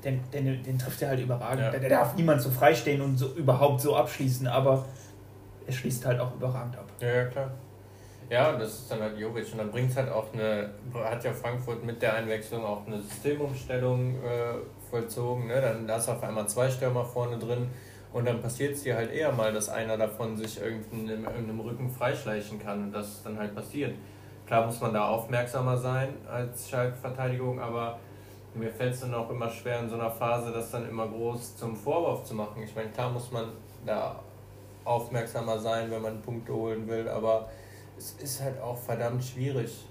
[0.04, 1.60] den, den, den trifft er halt überragend.
[1.60, 1.78] Ja.
[1.78, 4.84] Der, darf niemand so freistehen und so überhaupt so abschließen, aber
[5.66, 6.86] er schließt halt auch überragend ab.
[7.00, 7.50] Ja, ja klar.
[8.30, 9.50] Ja, das ist dann halt Jovic.
[9.52, 13.00] Und dann bringt es halt auch eine, hat ja Frankfurt mit der Einwechslung auch eine
[13.00, 14.54] Systemumstellung äh,
[14.90, 15.46] vollzogen.
[15.46, 15.60] Ne?
[15.60, 17.68] Dann hast du auf einmal zwei Stürmer vorne drin
[18.12, 21.90] und dann passiert es dir halt eher mal, dass einer davon sich irgendeinem, irgendeinem Rücken
[21.90, 23.94] freischleichen kann und das ist dann halt passiert.
[24.46, 27.98] Klar muss man da aufmerksamer sein als Schalke-Verteidigung, aber
[28.58, 31.56] mir fällt es dann auch immer schwer in so einer Phase, das dann immer groß
[31.56, 32.62] zum Vorwurf zu machen.
[32.62, 33.52] Ich meine, klar muss man
[33.84, 34.20] da
[34.84, 37.48] aufmerksamer sein, wenn man Punkte holen will, aber
[37.96, 39.84] es ist halt auch verdammt schwierig.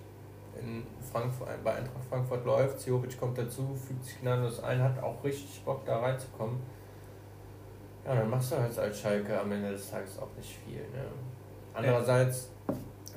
[0.59, 5.23] In Frankfurt, bei Eintracht Frankfurt läuft, Jovic kommt dazu, fügt sich gnadenlos ein, hat auch
[5.23, 6.59] richtig Bock da reinzukommen.
[8.05, 10.79] Ja, dann machst du halt als Schalke am Ende des Tages auch nicht viel.
[10.79, 11.05] Ne?
[11.73, 12.49] Andererseits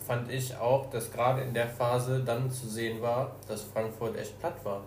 [0.07, 4.39] fand ich auch, dass gerade in der Phase dann zu sehen war, dass Frankfurt echt
[4.41, 4.83] platt war.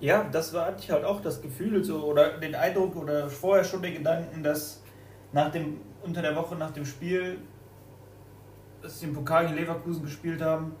[0.00, 3.64] Ja, das war hatte ich halt auch das Gefühl so oder den Eindruck oder vorher
[3.64, 4.82] schon den Gedanken, dass
[5.32, 7.38] nach dem unter der Woche nach dem Spiel,
[8.82, 10.72] dass sie im Pokal in Leverkusen gespielt haben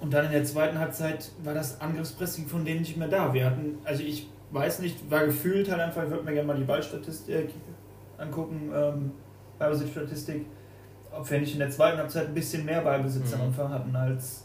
[0.00, 3.32] und dann in der zweiten Halbzeit war das Angriffspressing von denen nicht mehr da.
[3.32, 6.56] Wir hatten, also ich weiß nicht, war gefühlt halt einfach, ich würde mir gerne mal
[6.56, 7.50] die Ballstatistik
[8.18, 9.12] angucken, ähm,
[9.58, 10.46] Ballbesitzstatistik,
[11.12, 13.40] ob wir nicht in der zweiten Halbzeit ein bisschen mehr Ballbesitz mhm.
[13.40, 14.44] am Anfang hatten als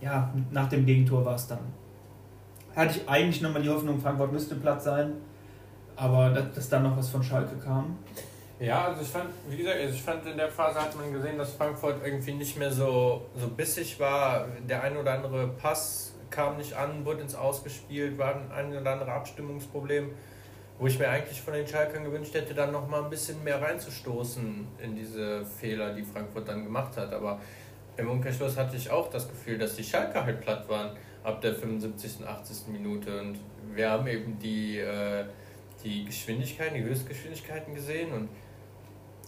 [0.00, 1.60] ja, nach dem Gegentor war es dann
[2.74, 5.14] hatte ich eigentlich nochmal die Hoffnung, Frankfurt müsste Platz sein,
[5.96, 7.98] aber dass, dass dann noch was von Schalke kam.
[8.58, 11.36] Ja, also ich fand, wie gesagt, also ich fand in der Phase hat man gesehen,
[11.36, 14.46] dass Frankfurt irgendwie nicht mehr so, so bissig war.
[14.68, 19.12] Der ein oder andere Pass kam nicht an, wurde ins Ausgespielt, war ein, oder andere
[19.12, 20.12] Abstimmungsproblem,
[20.78, 23.60] Wo ich mir eigentlich von den Schalkern gewünscht hätte, dann noch mal ein bisschen mehr
[23.60, 27.12] reinzustoßen in diese Fehler, die Frankfurt dann gemacht hat.
[27.12, 27.40] Aber
[27.96, 30.92] im Umkehrschluss hatte ich auch das Gefühl, dass die Schalker halt platt waren
[31.24, 32.20] ab der 75.
[32.20, 32.68] und 80.
[32.68, 33.20] Minute.
[33.20, 33.38] Und
[33.74, 35.24] wir haben eben die, äh,
[35.84, 38.28] die Geschwindigkeiten, die Höchstgeschwindigkeiten gesehen und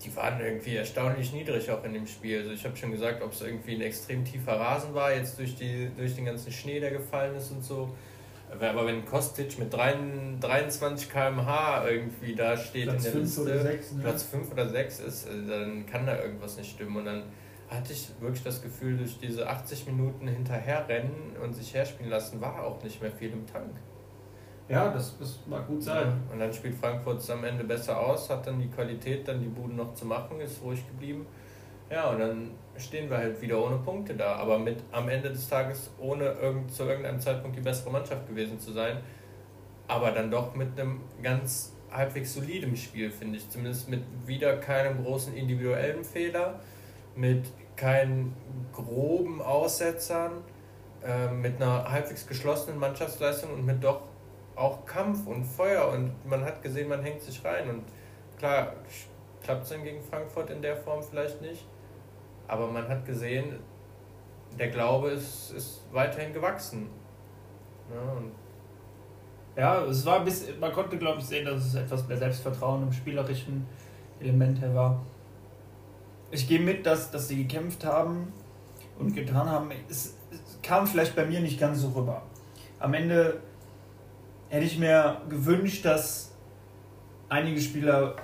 [0.04, 2.38] die waren irgendwie erstaunlich niedrig auch in dem Spiel.
[2.38, 5.56] Also ich habe schon gesagt, ob es irgendwie ein extrem tiefer Rasen war, jetzt durch,
[5.56, 7.90] die, durch den ganzen Schnee, der gefallen ist und so.
[8.50, 14.02] Aber wenn Kostic mit 23 km/h irgendwie da steht Platz in der Liste, 6, ne?
[14.02, 16.96] Platz 5 oder 6 ist, äh, dann kann da irgendwas nicht stimmen.
[16.96, 17.22] Und dann
[17.68, 22.64] hatte ich wirklich das Gefühl, durch diese 80 Minuten hinterherrennen und sich herspielen lassen, war
[22.64, 23.74] auch nicht mehr viel im Tank.
[24.68, 26.06] Ja, das, das mag gut sein.
[26.06, 29.40] Ja, und dann spielt Frankfurt es am Ende besser aus, hat dann die Qualität, dann
[29.40, 31.26] die Buden noch zu machen, ist ruhig geblieben.
[31.90, 35.48] Ja, und dann stehen wir halt wieder ohne Punkte da, aber mit am Ende des
[35.48, 38.98] Tages ohne irgend, zu irgendeinem Zeitpunkt die bessere Mannschaft gewesen zu sein,
[39.86, 43.48] aber dann doch mit einem ganz halbwegs solidem Spiel, finde ich.
[43.50, 46.60] Zumindest mit wieder keinem großen individuellen Fehler,
[47.16, 47.46] mit
[47.76, 48.34] keinen
[48.72, 50.32] groben Aussetzern,
[51.04, 54.02] äh, mit einer halbwegs geschlossenen Mannschaftsleistung und mit doch
[54.56, 57.82] auch Kampf und Feuer und man hat gesehen, man hängt sich rein und
[58.38, 58.74] klar
[59.42, 61.66] klappt es dann gegen Frankfurt in der Form vielleicht nicht,
[62.46, 63.58] aber man hat gesehen,
[64.58, 66.88] der Glaube ist, ist weiterhin gewachsen.
[67.92, 68.22] Ja,
[69.56, 72.92] ja, es war bis, man konnte glaube ich sehen, dass es etwas mehr Selbstvertrauen im
[72.92, 73.66] spielerischen
[74.20, 75.00] Element her war.
[76.34, 78.32] Ich gehe mit, dass, dass sie gekämpft haben
[78.98, 79.70] und getan haben.
[79.88, 82.22] Es, es kam vielleicht bei mir nicht ganz so rüber.
[82.80, 83.40] Am Ende
[84.48, 86.32] hätte ich mir gewünscht, dass
[87.28, 88.16] einige Spieler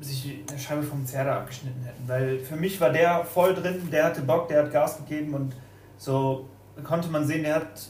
[0.00, 2.06] sich eine Scheibe vom Zerda abgeschnitten hätten.
[2.06, 5.54] Weil für mich war der voll drin, der hatte Bock, der hat Gas gegeben und
[5.96, 6.48] so
[6.82, 7.88] konnte man sehen, der hat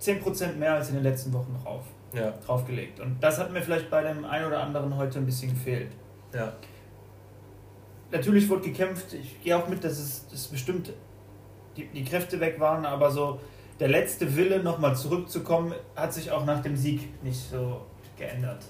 [0.00, 2.32] 10% mehr als in den letzten Wochen drauf, ja.
[2.44, 3.00] draufgelegt.
[3.00, 5.92] Und das hat mir vielleicht bei dem einen oder anderen heute ein bisschen gefehlt.
[6.34, 6.52] Ja.
[8.12, 10.92] Natürlich wurde gekämpft, ich gehe auch mit, dass es dass bestimmt
[11.76, 13.40] die, die Kräfte weg waren, aber so
[13.78, 17.86] der letzte Wille, nochmal zurückzukommen, hat sich auch nach dem Sieg nicht so
[18.18, 18.64] geändert.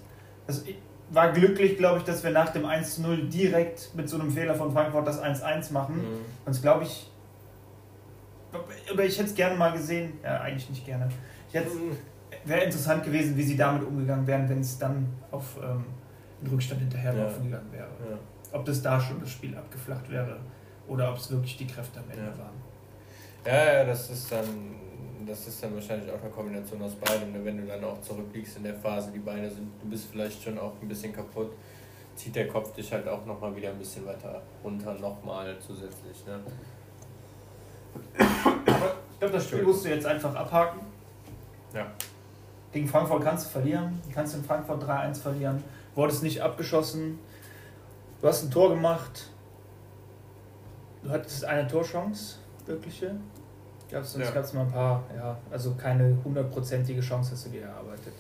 [0.47, 0.77] Also ich
[1.11, 4.73] war glücklich, glaube ich, dass wir nach dem 1-0 direkt mit so einem Fehler von
[4.73, 5.97] Frankfurt das 1-1 machen.
[5.97, 6.21] Mhm.
[6.45, 7.11] Sonst glaube ich,
[8.93, 11.09] oder ich hätte es gerne mal gesehen, ja, eigentlich nicht gerne.
[11.49, 11.71] Ich hätte
[12.45, 15.85] wäre interessant gewesen, wie sie damit umgegangen wären, wenn es dann auf ähm,
[16.41, 17.51] einen Rückstand hinterherlaufen ja.
[17.51, 17.89] gegangen wäre.
[18.11, 18.19] Ja.
[18.53, 20.39] Ob das da schon das Spiel abgeflacht wäre
[20.89, 22.39] oder ob es wirklich die Kräfte am Ende ja.
[22.39, 22.61] waren.
[23.47, 24.81] Ja, ja, das ist dann
[25.27, 27.33] das ist dann wahrscheinlich auch eine Kombination aus beidem.
[27.33, 27.45] Ne?
[27.45, 30.59] Wenn du dann auch zurückliegst in der Phase, die Beine sind, du bist vielleicht schon
[30.59, 31.53] auch ein bisschen kaputt,
[32.15, 36.27] zieht der Kopf dich halt auch nochmal wieder ein bisschen weiter runter, nochmal zusätzlich.
[36.27, 36.41] Ne?
[38.19, 40.81] ich glaube, das Spiel musst du jetzt einfach abhaken.
[41.75, 41.87] Ja.
[42.73, 44.01] Gegen Frankfurt kannst du verlieren.
[44.07, 45.63] Du kannst in Frankfurt 3-1 verlieren.
[45.95, 47.19] Wurdest nicht abgeschossen.
[48.21, 49.31] Du hast ein Tor gemacht.
[51.03, 53.15] Du hattest eine Torchance, wirkliche.
[53.91, 54.31] Gab es ja.
[54.55, 58.13] mal ein paar, ja, also keine hundertprozentige Chance hast du dir erarbeitet.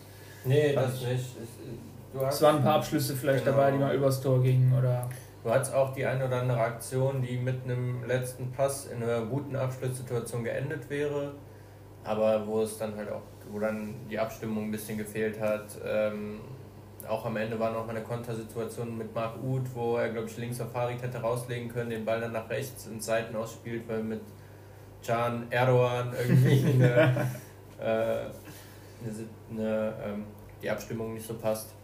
[0.45, 1.07] Nee, Fand das ich.
[1.07, 1.37] nicht.
[1.43, 3.59] Es, es waren ein paar Abschlüsse vielleicht genau.
[3.59, 5.09] dabei, die mal übers Tor gingen oder.
[5.45, 9.23] Du hattest auch die eine oder andere Aktion, die mit einem letzten Pass in einer
[9.23, 11.35] guten Abschlusssituation geendet wäre,
[12.05, 15.79] aber wo es dann halt auch, wo dann die Abstimmung ein bisschen gefehlt hat.
[15.87, 16.41] Ähm,
[17.11, 20.61] auch am Ende war noch eine Kontersituation mit Marc Uth, wo er, glaube ich, links
[20.61, 24.21] auf Farid hätte rauslegen können, den Ball dann nach rechts ins Seiten ausspielt, weil mit
[25.05, 27.27] Can Erdogan irgendwie eine,
[27.81, 28.33] äh, eine,
[29.51, 30.25] eine ähm,
[30.63, 31.75] die Abstimmung nicht so passt.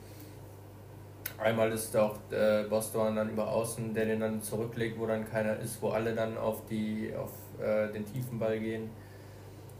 [1.38, 5.58] Einmal ist auch äh, Boston dann über außen, der den dann zurücklegt, wo dann keiner
[5.58, 8.90] ist, wo alle dann auf, die, auf äh, den tiefen Ball gehen.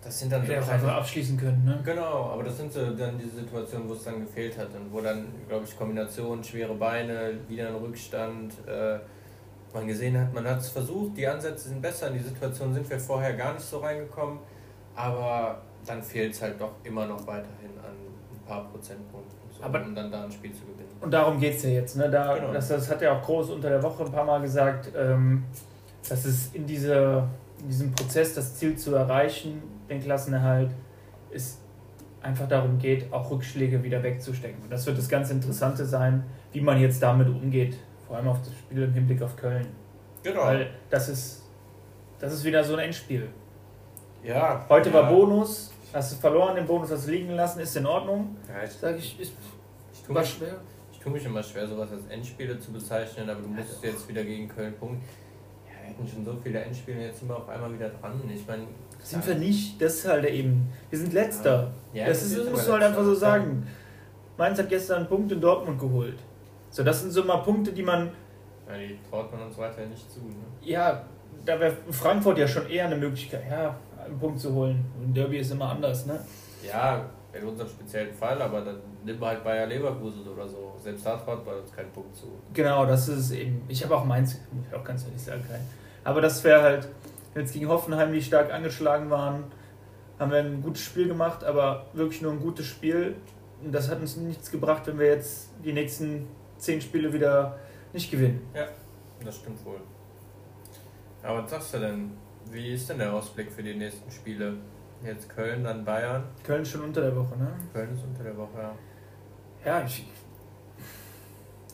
[0.07, 1.81] Das sind dann so auch einfach abschließen können, ne?
[1.85, 5.01] Genau, aber das sind so dann die Situationen, wo es dann gefehlt hat und wo
[5.01, 8.99] dann, glaube ich, Kombination, schwere Beine, wieder ein Rückstand, äh,
[9.75, 12.89] man gesehen hat, man hat es versucht, die Ansätze sind besser, in die Situation sind
[12.89, 14.39] wir vorher gar nicht so reingekommen,
[14.95, 19.83] aber dann fehlt es halt doch immer noch weiterhin an ein paar Prozentpunkten, so, aber,
[19.83, 20.87] um dann da ein Spiel zu gewinnen.
[21.01, 21.97] Und darum geht es ja jetzt.
[21.97, 22.09] Ne?
[22.09, 22.53] Da, genau.
[22.53, 25.45] das, das hat ja auch Groß unter der Woche ein paar Mal gesagt, ähm,
[26.09, 27.25] dass es in, diese,
[27.61, 30.71] in diesem Prozess, das Ziel zu erreichen, den Klassenerhalt,
[31.31, 31.61] ist
[32.23, 34.63] einfach darum geht, auch Rückschläge wieder wegzustecken.
[34.63, 38.41] Und das wird das ganz Interessante sein, wie man jetzt damit umgeht vor allem auf
[38.43, 39.67] das Spiel im Hinblick auf Köln.
[40.23, 40.43] Genau.
[40.43, 41.43] Weil das ist,
[42.19, 43.29] das ist wieder so ein Endspiel.
[44.23, 44.65] Ja.
[44.69, 44.95] Heute ja.
[44.95, 48.37] war Bonus, hast du verloren, den Bonus hast du liegen lassen, ist in Ordnung.
[48.49, 49.33] Ja, ich, Sag ich, ist,
[49.93, 50.57] ich tue mich, schwer.
[50.93, 53.87] Ich tue mich immer schwer, sowas als Endspiele zu bezeichnen, aber du musst also.
[53.87, 55.05] jetzt wieder gegen Köln punkten.
[55.87, 58.21] Ja, wir hätten schon so viele Endspiele, jetzt sind wir auf einmal wieder dran.
[58.33, 58.67] Ich meine.
[59.03, 60.69] Sind wir nicht, das ist halt eben.
[60.91, 61.73] Wir sind letzter.
[61.93, 63.67] Ja, das, ist, das musst du halt einfach so sagen.
[64.37, 66.19] Mainz hat gestern einen Punkt in Dortmund geholt.
[66.71, 68.11] So, das sind so mal Punkte, die man.
[68.69, 70.21] Ja, die traut man uns weiter nicht zu.
[70.21, 70.35] Ne?
[70.61, 71.05] Ja,
[71.45, 74.85] da wäre Frankfurt ja schon eher eine Möglichkeit, ja, einen Punkt zu holen.
[75.01, 76.19] Und Derby ist immer anders, ne?
[76.67, 77.07] Ja,
[77.39, 80.75] in unserem speziellen Fall, aber dann nimm halt Bayer Leverkusen oder so.
[80.83, 82.27] Selbst da traut man uns keinen Punkt zu.
[82.53, 83.63] Genau, das ist eben.
[83.69, 85.61] Ich habe auch Mainz, muss ich auch ganz ehrlich sagen, kein.
[86.05, 86.89] Aber das wäre halt,
[87.35, 89.45] jetzt gegen Hoffenheim, die stark angeschlagen waren,
[90.19, 93.17] haben wir ein gutes Spiel gemacht, aber wirklich nur ein gutes Spiel.
[93.63, 97.59] Und das hat uns nichts gebracht, wenn wir jetzt die nächsten zehn Spiele wieder
[97.93, 98.43] nicht gewinnen.
[98.55, 98.67] Ja,
[99.25, 99.81] das stimmt wohl.
[101.23, 102.13] Aber was sagst du denn?
[102.51, 104.55] Wie ist denn der Ausblick für die nächsten Spiele?
[105.05, 106.25] Jetzt Köln, dann Bayern.
[106.43, 107.49] Köln ist schon unter der Woche, ne?
[107.73, 108.73] Köln ist unter der Woche, ja.
[109.65, 110.07] Ja, ich,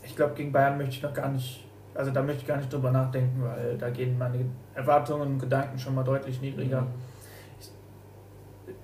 [0.02, 2.72] ich glaube, gegen Bayern möchte ich noch gar nicht, also da möchte ich gar nicht
[2.72, 6.82] drüber nachdenken, weil da gehen meine Erwartungen und Gedanken schon mal deutlich niedriger.
[6.82, 6.87] Mhm.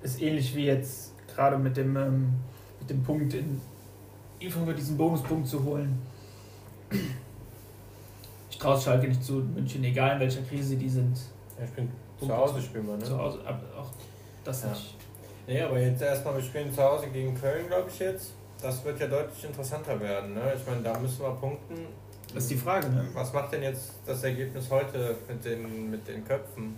[0.01, 2.33] Ist ähnlich wie jetzt gerade mit dem, ähm,
[2.79, 3.59] mit dem Punkt in
[4.41, 5.99] nur diesen Bonuspunkt zu holen.
[8.49, 11.17] Ich traue Schalke nicht zu München, egal in welcher Krise die sind.
[11.57, 13.03] Ja, ich bin zu Hause spielen wir, ne?
[13.03, 13.39] Zu Hause,
[13.77, 13.91] auch
[14.43, 14.69] das ja.
[14.69, 14.95] nicht.
[15.47, 18.33] Nee, aber jetzt erstmal, wir spielen zu Hause gegen Köln, glaube ich jetzt.
[18.61, 20.33] Das wird ja deutlich interessanter werden.
[20.33, 20.53] Ne?
[20.55, 21.87] Ich meine, da müssen wir punkten.
[22.33, 23.07] Das ist die Frage, ne?
[23.13, 26.75] Was macht denn jetzt das Ergebnis heute mit den, mit den Köpfen?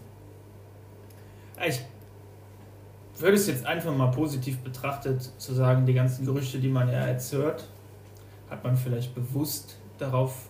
[1.67, 1.81] Ich
[3.19, 7.07] würde es jetzt einfach mal positiv betrachtet, zu sagen, die ganzen Gerüchte, die man ja
[7.07, 7.67] jetzt hört,
[8.49, 10.49] hat man vielleicht bewusst darauf,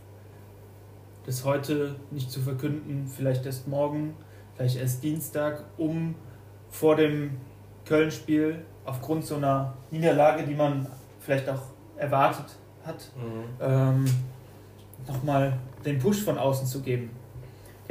[1.25, 4.15] das heute nicht zu verkünden, vielleicht erst morgen,
[4.55, 6.15] vielleicht erst Dienstag, um
[6.71, 7.37] vor dem
[7.85, 10.87] Köln-Spiel aufgrund so einer Niederlage, die man
[11.19, 11.61] vielleicht auch
[11.97, 12.45] erwartet
[12.83, 13.43] hat, mhm.
[13.61, 14.05] ähm,
[15.07, 15.53] nochmal
[15.85, 17.11] den Push von außen zu geben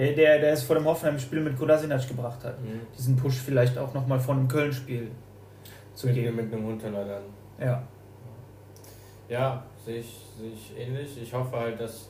[0.01, 2.59] der, der, der es vor dem Hoffenheim-Spiel mit Kolasinac gebracht hat.
[2.61, 2.81] Mhm.
[2.97, 5.11] Diesen Push vielleicht auch nochmal von einem Köln-Spiel
[5.95, 6.37] zu mit, geben.
[6.37, 7.23] Mit einem Hunterler dann.
[7.61, 7.83] Ja.
[9.29, 11.23] Ja, sehe ich, sehe ich ähnlich.
[11.23, 12.10] Ich hoffe halt, dass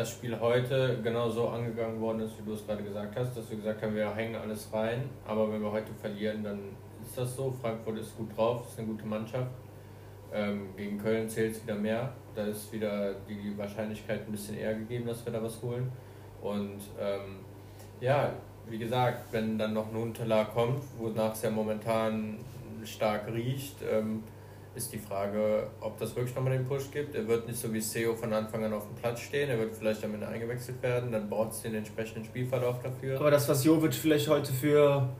[0.00, 3.50] das Spiel heute genau so angegangen worden ist, wie du es gerade gesagt hast, dass
[3.50, 6.58] wir gesagt haben, wir hängen alles rein, aber wenn wir heute verlieren, dann
[7.04, 7.52] ist das so.
[7.60, 9.50] Frankfurt ist gut drauf, ist eine gute Mannschaft.
[10.32, 12.10] Ähm, gegen Köln zählt es wieder mehr.
[12.34, 15.92] Da ist wieder die Wahrscheinlichkeit ein bisschen eher gegeben, dass wir da was holen.
[16.40, 17.40] Und ähm,
[18.00, 18.32] ja,
[18.70, 22.38] wie gesagt, wenn dann noch ein Unterlag kommt, wonach es ja momentan
[22.84, 24.22] stark riecht, ähm,
[24.80, 27.14] ist die Frage, ob das wirklich nochmal den Push gibt.
[27.14, 29.76] Er wird nicht so wie SEO von Anfang an auf dem Platz stehen, er wird
[29.76, 33.20] vielleicht am Ende eingewechselt werden, dann braucht es den entsprechenden Spielverlauf dafür.
[33.20, 35.10] Aber das, was Jovic vielleicht heute für,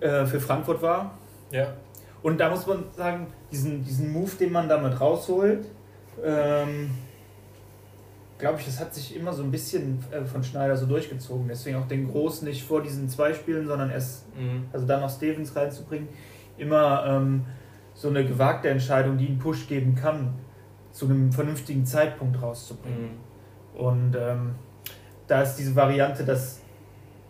[0.00, 1.18] äh, für Frankfurt war.
[1.50, 1.74] Ja.
[2.22, 5.66] Und da muss man sagen, diesen, diesen Move, den man damit rausholt,
[6.24, 6.90] ähm,
[8.38, 11.48] glaube ich, das hat sich immer so ein bisschen äh, von Schneider so durchgezogen.
[11.48, 14.64] Deswegen auch den Groß nicht vor diesen zwei Spielen, sondern erst, mhm.
[14.72, 16.08] also dann noch Stevens reinzubringen.
[16.56, 17.44] Immer ähm,
[18.00, 20.32] so eine gewagte Entscheidung, die einen Push geben kann,
[20.90, 23.10] zu einem vernünftigen Zeitpunkt rauszubringen.
[23.74, 23.78] Mhm.
[23.78, 24.54] Und ähm,
[25.26, 26.60] da ist diese Variante, das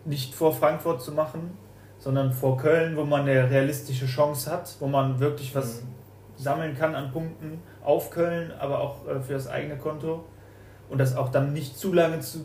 [0.04, 1.58] nicht vor Frankfurt zu machen,
[1.98, 5.88] sondern vor Köln, wo man eine realistische Chance hat, wo man wirklich was mhm.
[6.36, 10.24] sammeln kann an Punkten auf Köln, aber auch äh, für das eigene Konto
[10.88, 12.44] und das auch dann nicht zu lange zu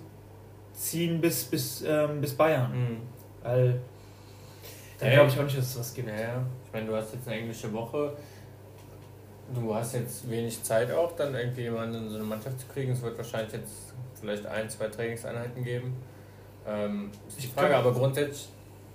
[0.74, 2.72] ziehen bis, bis, ähm, bis Bayern.
[2.72, 2.98] Mhm.
[3.44, 3.82] Weil
[5.00, 6.08] da glaube ich auch nicht, dass es was gibt.
[6.08, 8.16] Ja, ich meine, du hast jetzt eine englische Woche.
[9.54, 12.92] Du hast jetzt wenig Zeit auch, dann irgendwie jemanden in so eine Mannschaft zu kriegen.
[12.92, 15.96] Es wird wahrscheinlich jetzt vielleicht ein, zwei Trainingseinheiten geben.
[16.68, 18.50] Ähm, ist die Frage, aber grundsätzlich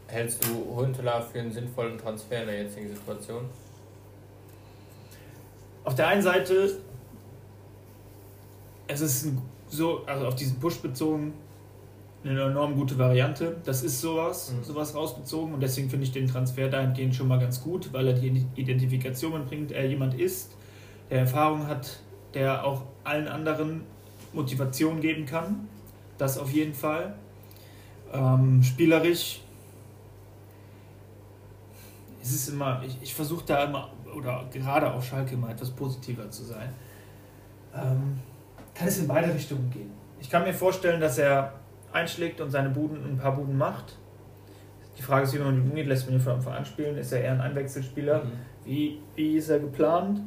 [0.08, 3.48] hältst du Huntela für einen sinnvollen Transfer in der jetzigen Situation?
[5.84, 6.80] Auf der einen Seite
[8.90, 9.28] es ist
[9.68, 11.32] so, also auf diesen Push bezogen,
[12.24, 13.56] eine enorm gute Variante.
[13.64, 14.64] Das ist sowas, mhm.
[14.64, 18.14] sowas rausgezogen und deswegen finde ich den Transfer dahingehend schon mal ganz gut, weil er
[18.14, 20.54] die Identifikation bringt, er jemand ist,
[21.08, 22.00] der Erfahrung hat,
[22.34, 23.82] der auch allen anderen
[24.32, 25.68] Motivation geben kann.
[26.18, 27.14] Das auf jeden Fall.
[28.12, 29.40] Ähm, spielerisch
[32.22, 36.30] es ist immer, ich, ich versuche da immer, oder gerade auf Schalke immer etwas positiver
[36.30, 36.68] zu sein.
[37.74, 38.18] Ähm,
[38.74, 39.90] kann es in beide Richtungen gehen.
[40.20, 41.54] Ich kann mir vorstellen, dass er
[41.92, 43.96] einschlägt und seine Buden, ein paar Buden macht.
[44.96, 45.86] Die Frage ist, wie man mit ihm geht.
[45.86, 46.96] Lässt man ihn von Anfang an spielen?
[46.98, 48.24] Ist er eher ein Einwechselspieler?
[48.24, 48.32] Mhm.
[48.64, 50.20] Wie, wie ist er geplant?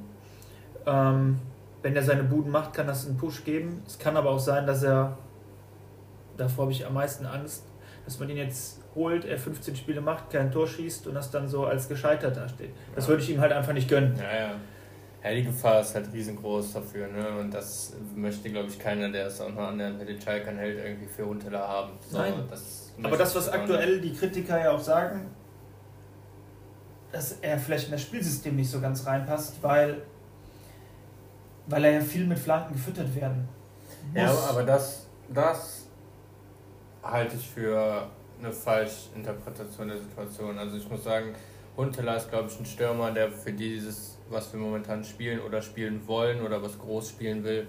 [0.86, 1.40] Ähm,
[1.82, 3.84] wenn er seine Buden macht, kann das einen Push geben.
[3.86, 5.18] Es kann aber auch sein, dass er,
[6.38, 7.66] davor habe ich am meisten Angst,
[8.06, 11.48] dass man ihn jetzt holt, er 15 Spiele macht, kein Tor schießt und das dann
[11.48, 12.72] so als gescheitert dasteht.
[12.96, 13.10] Das ja.
[13.10, 14.16] würde ich ihm halt einfach nicht gönnen.
[14.18, 14.56] Ja, ja
[15.24, 17.40] ja, die Gefahr ist halt riesengroß dafür, ne?
[17.40, 20.78] Und das möchte, glaube ich, keiner, der es auch noch an der den Schalkern hält,
[20.84, 21.94] irgendwie für Huntela haben.
[22.10, 22.34] So, Nein.
[22.50, 25.32] Das Aber das, was aktuell die Kritiker ja auch sagen,
[27.12, 30.04] dass er vielleicht in das Spielsystem nicht so ganz reinpasst, weil
[31.68, 33.48] weil er ja viel mit Flanken gefüttert werden
[34.14, 34.22] muss.
[34.22, 35.88] Ja, aber das, das
[37.02, 38.10] halte ich für
[38.40, 40.58] eine falsche Interpretation der Situation.
[40.58, 41.34] Also ich muss sagen,
[41.78, 46.02] Huntela ist, glaube ich, ein Stürmer, der für dieses, was wir momentan spielen oder spielen
[46.08, 47.68] wollen oder was groß spielen will,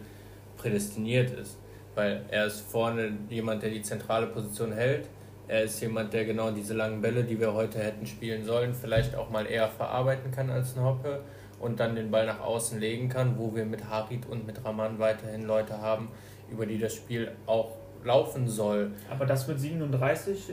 [0.56, 1.56] prädestiniert ist.
[1.94, 5.06] Weil er ist vorne jemand, der die zentrale Position hält.
[5.46, 9.14] Er ist jemand, der genau diese langen Bälle, die wir heute hätten spielen sollen, vielleicht
[9.14, 11.20] auch mal eher verarbeiten kann als ein Hoppe
[11.60, 14.98] und dann den Ball nach außen legen kann, wo wir mit Harit und mit Raman
[14.98, 16.08] weiterhin Leute haben,
[16.50, 17.72] über die das Spiel auch
[18.04, 18.92] laufen soll.
[19.10, 20.52] Aber das mit 37?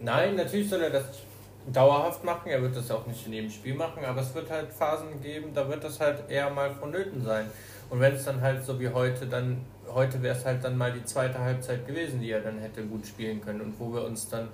[0.00, 1.04] Nein, natürlich soll er das
[1.72, 2.48] dauerhaft machen.
[2.48, 5.52] Er wird das auch nicht in jedem Spiel machen, aber es wird halt Phasen geben,
[5.54, 7.46] da wird das halt eher mal vonnöten sein.
[7.90, 10.92] Und wenn es dann halt so wie heute, dann heute wäre es halt dann mal
[10.92, 14.28] die zweite Halbzeit gewesen, die er dann hätte gut spielen können und wo wir uns
[14.28, 14.48] dann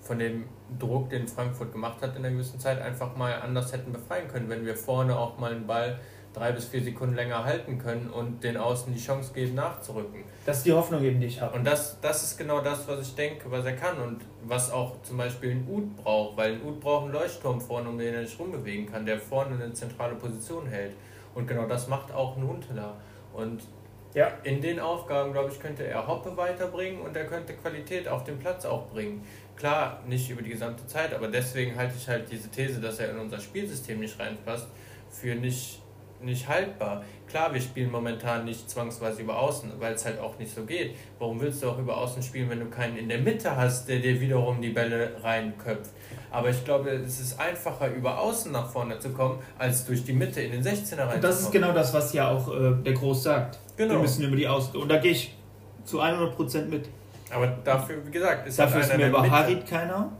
[0.00, 0.44] von dem
[0.78, 4.48] Druck, den Frankfurt gemacht hat in einer gewissen Zeit, einfach mal anders hätten befreien können,
[4.48, 5.98] wenn wir vorne auch mal einen Ball
[6.32, 10.24] drei bis vier Sekunden länger halten können und den Außen die Chance geben, nachzurücken.
[10.44, 11.56] Das ist die Hoffnung eben, die ich habe.
[11.56, 15.02] Und das, das ist genau das, was ich denke, was er kann und was auch
[15.02, 18.26] zum Beispiel ein Ud braucht, weil ein Ud braucht einen Leuchtturm vorne, um den er
[18.26, 20.92] sich rumbewegen kann, der vorne eine zentrale Position hält.
[21.34, 22.94] Und genau das macht auch ein Huntela.
[23.32, 23.62] Und
[24.14, 24.32] ja.
[24.42, 28.38] in den Aufgaben, glaube ich, könnte er Hoppe weiterbringen und er könnte Qualität auf dem
[28.38, 29.24] Platz auch bringen.
[29.56, 33.10] Klar, nicht über die gesamte Zeit, aber deswegen halte ich halt diese These, dass er
[33.10, 34.68] in unser Spielsystem nicht reinpasst,
[35.10, 35.82] für nicht
[36.20, 37.04] nicht haltbar.
[37.28, 40.94] Klar, wir spielen momentan nicht zwangsweise über Außen, weil es halt auch nicht so geht.
[41.18, 43.98] Warum willst du auch über Außen spielen, wenn du keinen in der Mitte hast, der
[43.98, 45.90] dir wiederum die Bälle reinköpft?
[46.30, 50.12] Aber ich glaube, es ist einfacher, über Außen nach vorne zu kommen, als durch die
[50.12, 51.14] Mitte in den 16er reinzukommen.
[51.14, 53.58] Und das ist genau das, was ja auch äh, der Groß sagt.
[53.76, 53.94] Genau.
[53.94, 54.76] Wir müssen über die Außen.
[54.80, 55.36] Und da gehe ich
[55.84, 56.88] zu 100% mit.
[57.30, 60.12] Aber dafür, wie gesagt, ist dafür halt ist mir über Harit keiner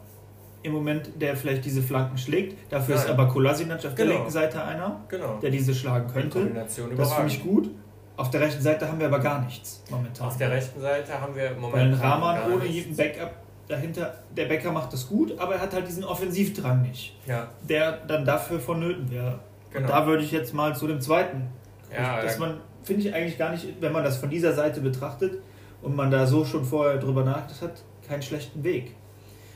[0.62, 2.56] im Moment, der vielleicht diese Flanken schlägt.
[2.72, 3.04] Dafür Nein.
[3.04, 3.96] ist aber Kolasinac auf genau.
[3.96, 5.38] der linken Seite einer, genau.
[5.40, 6.50] der diese schlagen könnte.
[6.96, 7.70] Das finde ich gut.
[8.16, 10.26] Auf der rechten Seite haben wir aber gar nichts momentan.
[10.26, 11.92] Auf der rechten Seite haben wir momentan.
[11.92, 13.30] Weil Rahman ohne jeden Backup
[13.68, 17.16] dahinter, der Bäcker macht das gut, aber er hat halt diesen Offensivdrang nicht.
[17.26, 17.48] Ja.
[17.62, 19.38] Der dann dafür vonnöten wäre.
[19.70, 19.86] Genau.
[19.86, 21.48] Und da würde ich jetzt mal zu dem zweiten.
[21.92, 25.38] Ja, dass man, finde ich eigentlich gar nicht, wenn man das von dieser Seite betrachtet
[25.80, 28.96] und man da so schon vorher drüber nachgedacht hat, keinen schlechten Weg.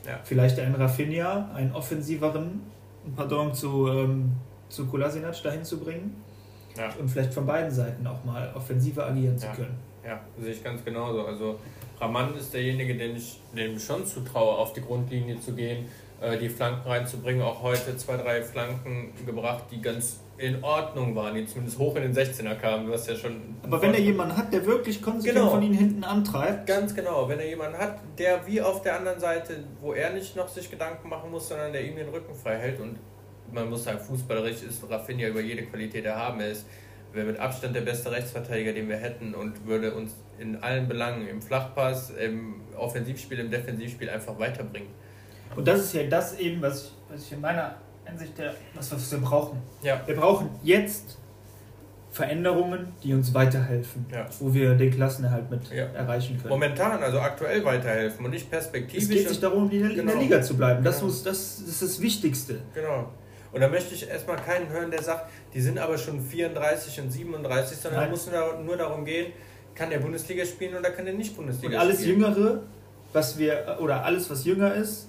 [0.07, 0.21] Ja.
[0.25, 2.61] Vielleicht einen Rafinha, einen offensiveren
[3.17, 4.33] Pardon zu, ähm,
[4.69, 6.23] zu Kolasinac dahin zu bringen.
[6.77, 6.91] Ja.
[6.99, 9.79] Und vielleicht von beiden Seiten auch mal offensiver agieren zu können.
[10.05, 11.27] Ja, sehe ich ganz genauso.
[11.27, 11.59] Also
[12.01, 15.87] Raman ist derjenige, den ich dem schon zutraue, auf die Grundlinie zu gehen,
[16.21, 17.43] äh, die Flanken reinzubringen.
[17.43, 22.03] Auch heute zwei, drei Flanken gebracht, die ganz in Ordnung waren, die zumindest hoch in
[22.03, 22.87] den 16er kamen.
[22.87, 23.57] Du hast ja schon.
[23.63, 25.51] Aber wenn er jemanden hat, der wirklich konsequent genau.
[25.51, 26.67] von ihnen hinten antreibt.
[26.67, 30.35] Ganz genau, wenn er jemanden hat, der wie auf der anderen Seite, wo er nicht
[30.35, 32.81] noch sich Gedanken machen muss, sondern der ihm den Rücken frei hält.
[32.81, 32.99] Und
[33.53, 36.41] man muss sagen, fußballerisch ist Rafinha über jede Qualität erhaben.
[36.41, 36.67] Er ist
[37.15, 41.29] wäre mit Abstand der beste Rechtsverteidiger, den wir hätten und würde uns in allen Belangen,
[41.29, 44.89] im Flachpass, im Offensivspiel, im Defensivspiel einfach weiterbringen.
[45.55, 48.93] Und das ist ja das eben, was ich, was ich in meiner Ansicht der, was,
[48.93, 49.63] was wir brauchen.
[49.83, 50.03] Ja.
[50.07, 51.19] Wir brauchen jetzt
[52.13, 54.27] Veränderungen, die uns weiterhelfen, ja.
[54.39, 55.87] wo wir den Klassenerhalt mit ja.
[55.87, 56.51] erreichen können.
[56.51, 59.05] Momentan, also aktuell weiterhelfen und nicht perspektivisch.
[59.05, 60.01] Es geht sich darum, in der, genau.
[60.01, 60.85] in der Liga zu bleiben.
[60.85, 61.07] Das, genau.
[61.07, 62.59] muss, das, ist das Wichtigste.
[62.75, 63.09] Genau.
[63.51, 67.11] Und da möchte ich erstmal keinen hören, der sagt, die sind aber schon 34 und
[67.11, 68.31] 37, sondern es muss
[68.65, 69.33] nur darum gehen,
[69.75, 71.81] kann der Bundesliga spielen oder kann der nicht Bundesliga spielen.
[71.81, 72.21] Und alles spielen.
[72.21, 72.63] Jüngere,
[73.15, 75.09] was wir, oder alles, was jünger ist,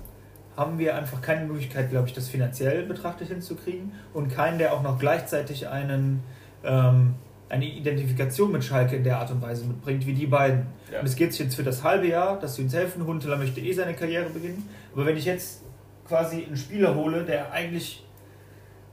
[0.56, 4.84] haben wir einfach keine Möglichkeit, glaube ich, das finanziell betrachtet hinzukriegen und keinen, der auch
[4.84, 6.24] noch gleichzeitig einen,
[6.64, 7.16] ähm,
[7.50, 10.68] eine Identifikation mit Schalke in der Art und Weise mitbringt, wie die beiden.
[10.92, 11.00] Ja.
[11.00, 13.06] Und es geht jetzt für das halbe Jahr, dass sie uns helfen.
[13.06, 14.68] Hunteler möchte eh seine Karriere beginnen.
[14.94, 15.62] Aber wenn ich jetzt
[16.08, 18.06] quasi einen Spieler hole, der eigentlich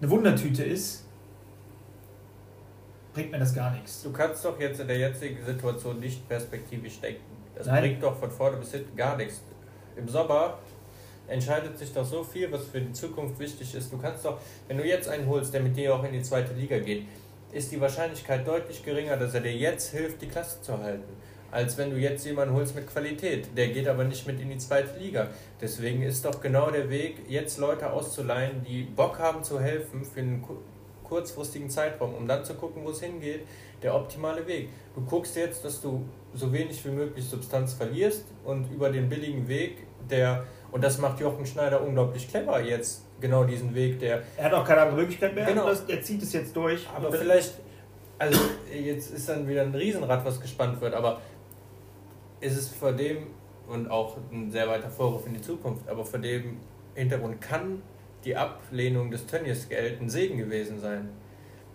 [0.00, 1.04] eine Wundertüte ist,
[3.12, 4.02] bringt mir das gar nichts.
[4.02, 7.22] Du kannst doch jetzt in der jetzigen Situation nicht perspektivisch denken.
[7.54, 7.82] Das Nein.
[7.82, 9.42] bringt doch von vorne bis hinten gar nichts.
[9.96, 10.58] Im Sommer
[11.30, 13.92] entscheidet sich doch so viel, was für die Zukunft wichtig ist.
[13.92, 14.38] Du kannst doch,
[14.68, 17.04] wenn du jetzt einen holst, der mit dir auch in die zweite Liga geht,
[17.52, 21.09] ist die Wahrscheinlichkeit deutlich geringer, dass er dir jetzt hilft, die Klasse zu halten,
[21.50, 23.48] als wenn du jetzt jemanden holst mit Qualität.
[23.57, 25.28] Der geht aber nicht mit in die zweite Liga.
[25.61, 30.20] Deswegen ist doch genau der Weg, jetzt Leute auszuleihen, die Bock haben zu helfen für
[30.20, 30.44] einen
[31.05, 33.42] kurzfristigen Zeitraum, um dann zu gucken, wo es hingeht,
[33.82, 34.68] der optimale Weg.
[34.94, 39.48] Du guckst jetzt, dass du so wenig wie möglich Substanz verlierst und über den billigen
[39.48, 39.78] Weg,
[40.09, 44.22] der und das macht Jochen Schneider unglaublich clever jetzt, genau diesen Weg, der.
[44.36, 45.66] Er hat auch keine andere Möglichkeit mehr, genau.
[45.66, 46.88] Das, er zieht es jetzt durch.
[46.94, 47.54] Aber vielleicht,
[48.18, 48.38] also
[48.72, 51.20] jetzt ist dann wieder ein Riesenrad, was gespannt wird, aber
[52.40, 53.28] ist es vor dem,
[53.70, 56.58] und auch ein sehr weiter Vorwurf in die Zukunft, aber vor dem
[56.94, 57.82] Hintergrund kann
[58.24, 61.08] die Ablehnung des Tönnies Geld ein Segen gewesen sein.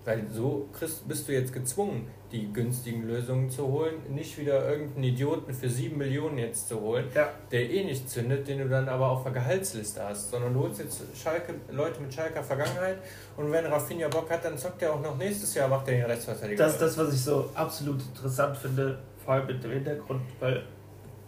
[0.04, 5.04] Weil so kriegst, bist du jetzt gezwungen, die günstigen Lösungen zu holen, nicht wieder irgendeinen
[5.04, 7.30] Idioten für 7 Millionen jetzt zu holen, Ja.
[7.52, 10.80] der eh nicht zündet, den du dann aber auf der Gehaltsliste hast, sondern du holst
[10.80, 12.98] jetzt Schalke, Leute mit Schalker Vergangenheit
[13.38, 16.06] und wenn Rafinha Bock hat, dann zockt er auch noch nächstes Jahr, macht er den
[16.06, 16.64] Rechtsverteidiger.
[16.64, 20.64] Das ist das, was ich so absolut interessant finde, vor allem mit dem Hintergrund, weil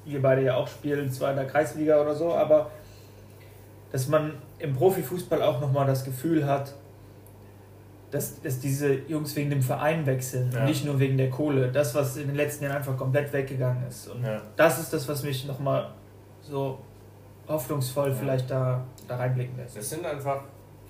[0.05, 2.71] wir beide ja auch spielen, zwar in der Kreisliga oder so, aber
[3.91, 6.73] dass man im Profifußball auch nochmal das Gefühl hat,
[8.17, 10.59] dass, dass diese Jungs wegen dem Verein wechseln, Ja.
[10.61, 11.71] und nicht nur wegen der Kohle.
[11.71, 14.07] Das, was in den letzten Jahren einfach komplett weggegangen ist.
[14.09, 14.41] Und Ja.
[14.55, 15.89] das ist das, was mich nochmal
[16.41, 16.79] so
[17.47, 18.15] hoffnungsvoll Ja.
[18.15, 19.77] vielleicht da, da reinblicken lässt.
[19.77, 20.41] Das sind einfach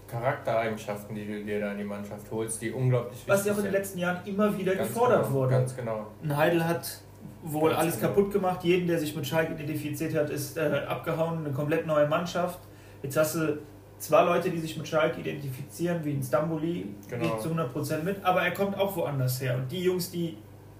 [0.07, 3.57] Charaktereigenschaften, die du dir da in die Mannschaft holst, die unglaublich wichtig Was ja auch
[3.57, 3.73] in sind.
[3.73, 5.49] den letzten Jahren immer wieder Ganz gefordert genau, wurde.
[5.51, 6.07] Ganz genau.
[6.23, 7.01] Ein Heidel hat
[7.43, 8.07] wohl Ganz alles genau.
[8.13, 8.63] kaputt gemacht.
[8.63, 11.39] Jeden, der sich mit Schalke identifiziert hat, ist äh, abgehauen.
[11.45, 12.59] Eine komplett neue Mannschaft.
[13.03, 13.57] Jetzt hast du
[13.99, 17.23] zwei Leute, die sich mit Schalke identifizieren, wie ein Stamboli, Genau.
[17.23, 19.55] nicht zu 100% mit, aber er kommt auch woanders her.
[19.55, 20.37] Und die Jungs, die,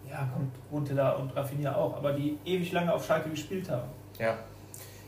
[0.10, 3.90] ja, kommt Huntela und Rafinha auch, aber die ewig lange auf Schalke gespielt haben.
[4.20, 4.38] Ja.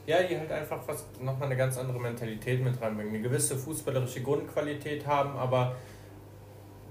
[0.07, 3.13] Ja, die halt einfach was nochmal eine ganz andere Mentalität mit reinbringen.
[3.13, 5.75] Eine gewisse fußballerische Grundqualität haben, aber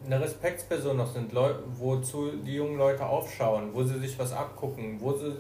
[0.07, 5.01] eine Respektsperson noch sind, Leu wozu die jungen Leute aufschauen, wo sie sich was abgucken,
[5.01, 5.33] wo sie,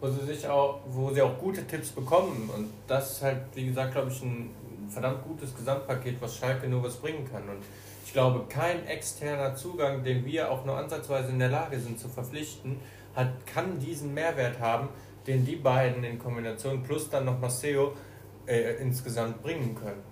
[0.00, 2.48] wo sie sich auch, wo sie auch gute Tipps bekommen.
[2.56, 4.48] Und das ist halt, wie gesagt, glaube ich, ein
[4.90, 7.48] verdammt gutes Gesamtpaket, was Schalke nur was bringen kann.
[7.48, 7.62] Und
[8.04, 12.08] ich glaube, kein externer Zugang, den wir auch nur ansatzweise in der Lage sind zu
[12.08, 12.80] verpflichten,
[13.14, 14.88] hat, kann diesen Mehrwert haben,
[15.26, 17.92] den die beiden in Kombination plus dann noch Maceo
[18.46, 20.02] äh, insgesamt bringen können.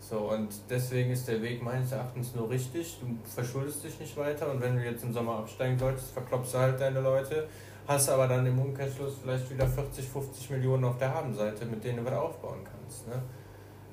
[0.00, 2.98] So, und deswegen ist der Weg meines Erachtens nur richtig.
[3.00, 6.58] Du verschuldest dich nicht weiter und wenn du jetzt im Sommer absteigen solltest, verklopfst du
[6.58, 7.48] halt deine Leute,
[7.88, 11.98] hast aber dann im Umkehrschluss vielleicht wieder 40, 50 Millionen auf der Habenseite, mit denen
[11.98, 13.08] du wieder aufbauen kannst.
[13.08, 13.20] Ne?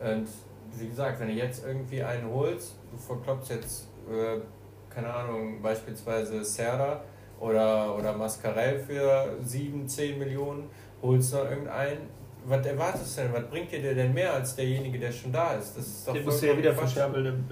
[0.03, 0.27] Und
[0.77, 4.39] wie gesagt, wenn du jetzt irgendwie einen holst, du verklopfst jetzt, äh,
[4.93, 7.01] keine Ahnung, beispielsweise Serra
[7.39, 10.69] oder, oder Mascarell für 7, 10 Millionen,
[11.01, 12.09] holst noch irgendeinen.
[12.45, 13.33] Was erwartest du denn?
[13.33, 15.77] Was bringt dir der denn mehr als derjenige, der schon da ist?
[15.77, 17.45] Das ist doch Den musst du ja wieder verscherbeln.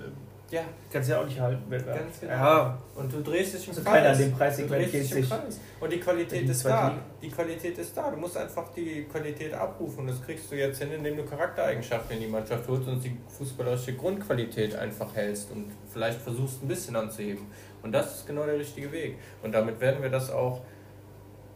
[0.52, 2.00] Ja, Kannst ja auch nicht halten, Wettbewerb.
[2.00, 2.34] Ganz genau.
[2.34, 3.94] Ja, und du drehst dich im Also Kreis.
[3.94, 5.30] keiner in dem Du Preissegment drehst dich im.
[5.30, 5.60] Kreis.
[5.80, 6.88] Und die Qualität ist da.
[6.90, 7.00] Ligen.
[7.22, 8.12] Die Qualität ist da.
[8.12, 10.08] Du musst einfach die Qualität abrufen.
[10.08, 13.94] Das kriegst du jetzt hin, indem du Charaktereigenschaften in die Mannschaft holst und die fußballerische
[13.94, 17.48] Grundqualität einfach hältst und vielleicht versuchst ein bisschen anzuheben.
[17.82, 19.18] Und das ist genau der richtige Weg.
[19.44, 20.62] Und damit werden wir das auch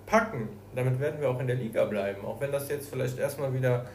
[0.06, 0.50] packen.
[0.74, 2.24] Damit werden wir auch in der Liga bleiben.
[2.26, 3.86] Auch wenn das jetzt vielleicht erstmal wieder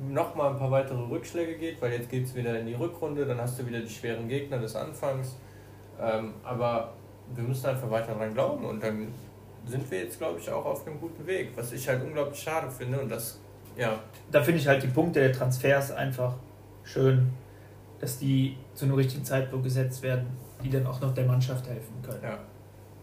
[0.00, 3.40] nochmal ein paar weitere Rückschläge geht, weil jetzt geht es wieder in die Rückrunde, dann
[3.40, 5.36] hast du wieder die schweren Gegner des Anfangs.
[6.00, 6.92] Ähm, aber
[7.34, 9.08] wir müssen einfach weiter dran glauben und dann
[9.66, 11.52] sind wir jetzt, glaube ich, auch auf einem guten Weg.
[11.56, 13.40] Was ich halt unglaublich schade finde und das,
[13.76, 13.98] ja,
[14.30, 16.34] da finde ich halt die Punkte der Transfers einfach
[16.84, 17.30] schön,
[17.98, 20.26] dass die zu einem richtigen Zeitpunkt gesetzt werden,
[20.62, 22.20] die dann auch noch der Mannschaft helfen können.
[22.22, 22.38] ja.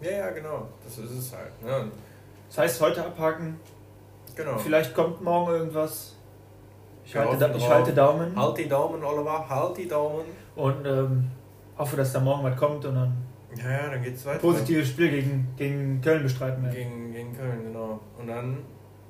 [0.03, 0.67] Ja, ja, genau.
[0.83, 1.61] Das ist es halt.
[1.63, 1.89] Ne?
[2.49, 3.57] Das heißt, heute abhaken,
[4.35, 4.57] genau.
[4.57, 6.15] vielleicht kommt morgen irgendwas.
[7.05, 10.25] Ich, halte, da, ich halte Daumen Halt die Daumen, Oliver, halt die Daumen.
[10.55, 11.29] und ähm,
[11.77, 13.13] hoffe, dass da morgen was kommt und dann
[13.57, 14.39] Ja, ja, dann geht's weiter.
[14.39, 16.75] positives Spiel gegen, gegen Köln bestreiten werden.
[16.75, 17.99] Gegen, gegen Köln, genau.
[18.17, 18.59] Und dann,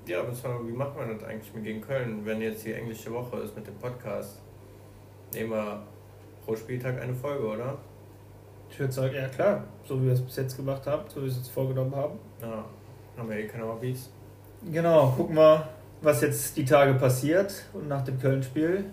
[0.08, 0.18] ja,
[0.66, 3.68] wie macht man das eigentlich mit gegen Köln, wenn jetzt die englische Woche ist mit
[3.68, 4.42] dem Podcast?
[5.34, 5.84] Nehmen wir
[6.46, 7.78] pro Spieltag eine Folge, oder?
[8.70, 11.26] Ich würde sagen, ja klar, so wie wir es bis jetzt gemacht haben, so wie
[11.26, 12.18] wir es jetzt vorgenommen haben.
[12.42, 12.66] Ja,
[13.18, 14.10] haben wir eh keine Hobbys.
[14.72, 15.68] Genau, gucken wir,
[16.04, 18.86] was jetzt die Tage passiert und nach dem Köln-Spiel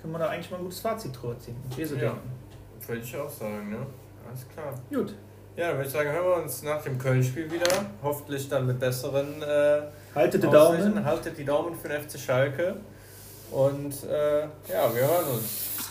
[0.00, 1.56] können wir da eigentlich mal ein gutes Fazit ziehen.
[1.86, 2.16] So Ja.
[2.86, 3.78] Würde ich auch sagen, ne?
[4.28, 4.74] Alles klar.
[4.90, 5.14] Gut,
[5.56, 7.66] Ja, dann würde ich sagen, hören wir uns nach dem Köln-Spiel wieder.
[8.02, 9.82] Hoffentlich dann mit besseren äh,
[10.14, 10.94] haltet die Aussichten.
[10.94, 11.04] Daumen.
[11.04, 12.76] Haltet die Daumen für den FC Schalke.
[13.50, 15.89] Und äh, ja, wir hören uns.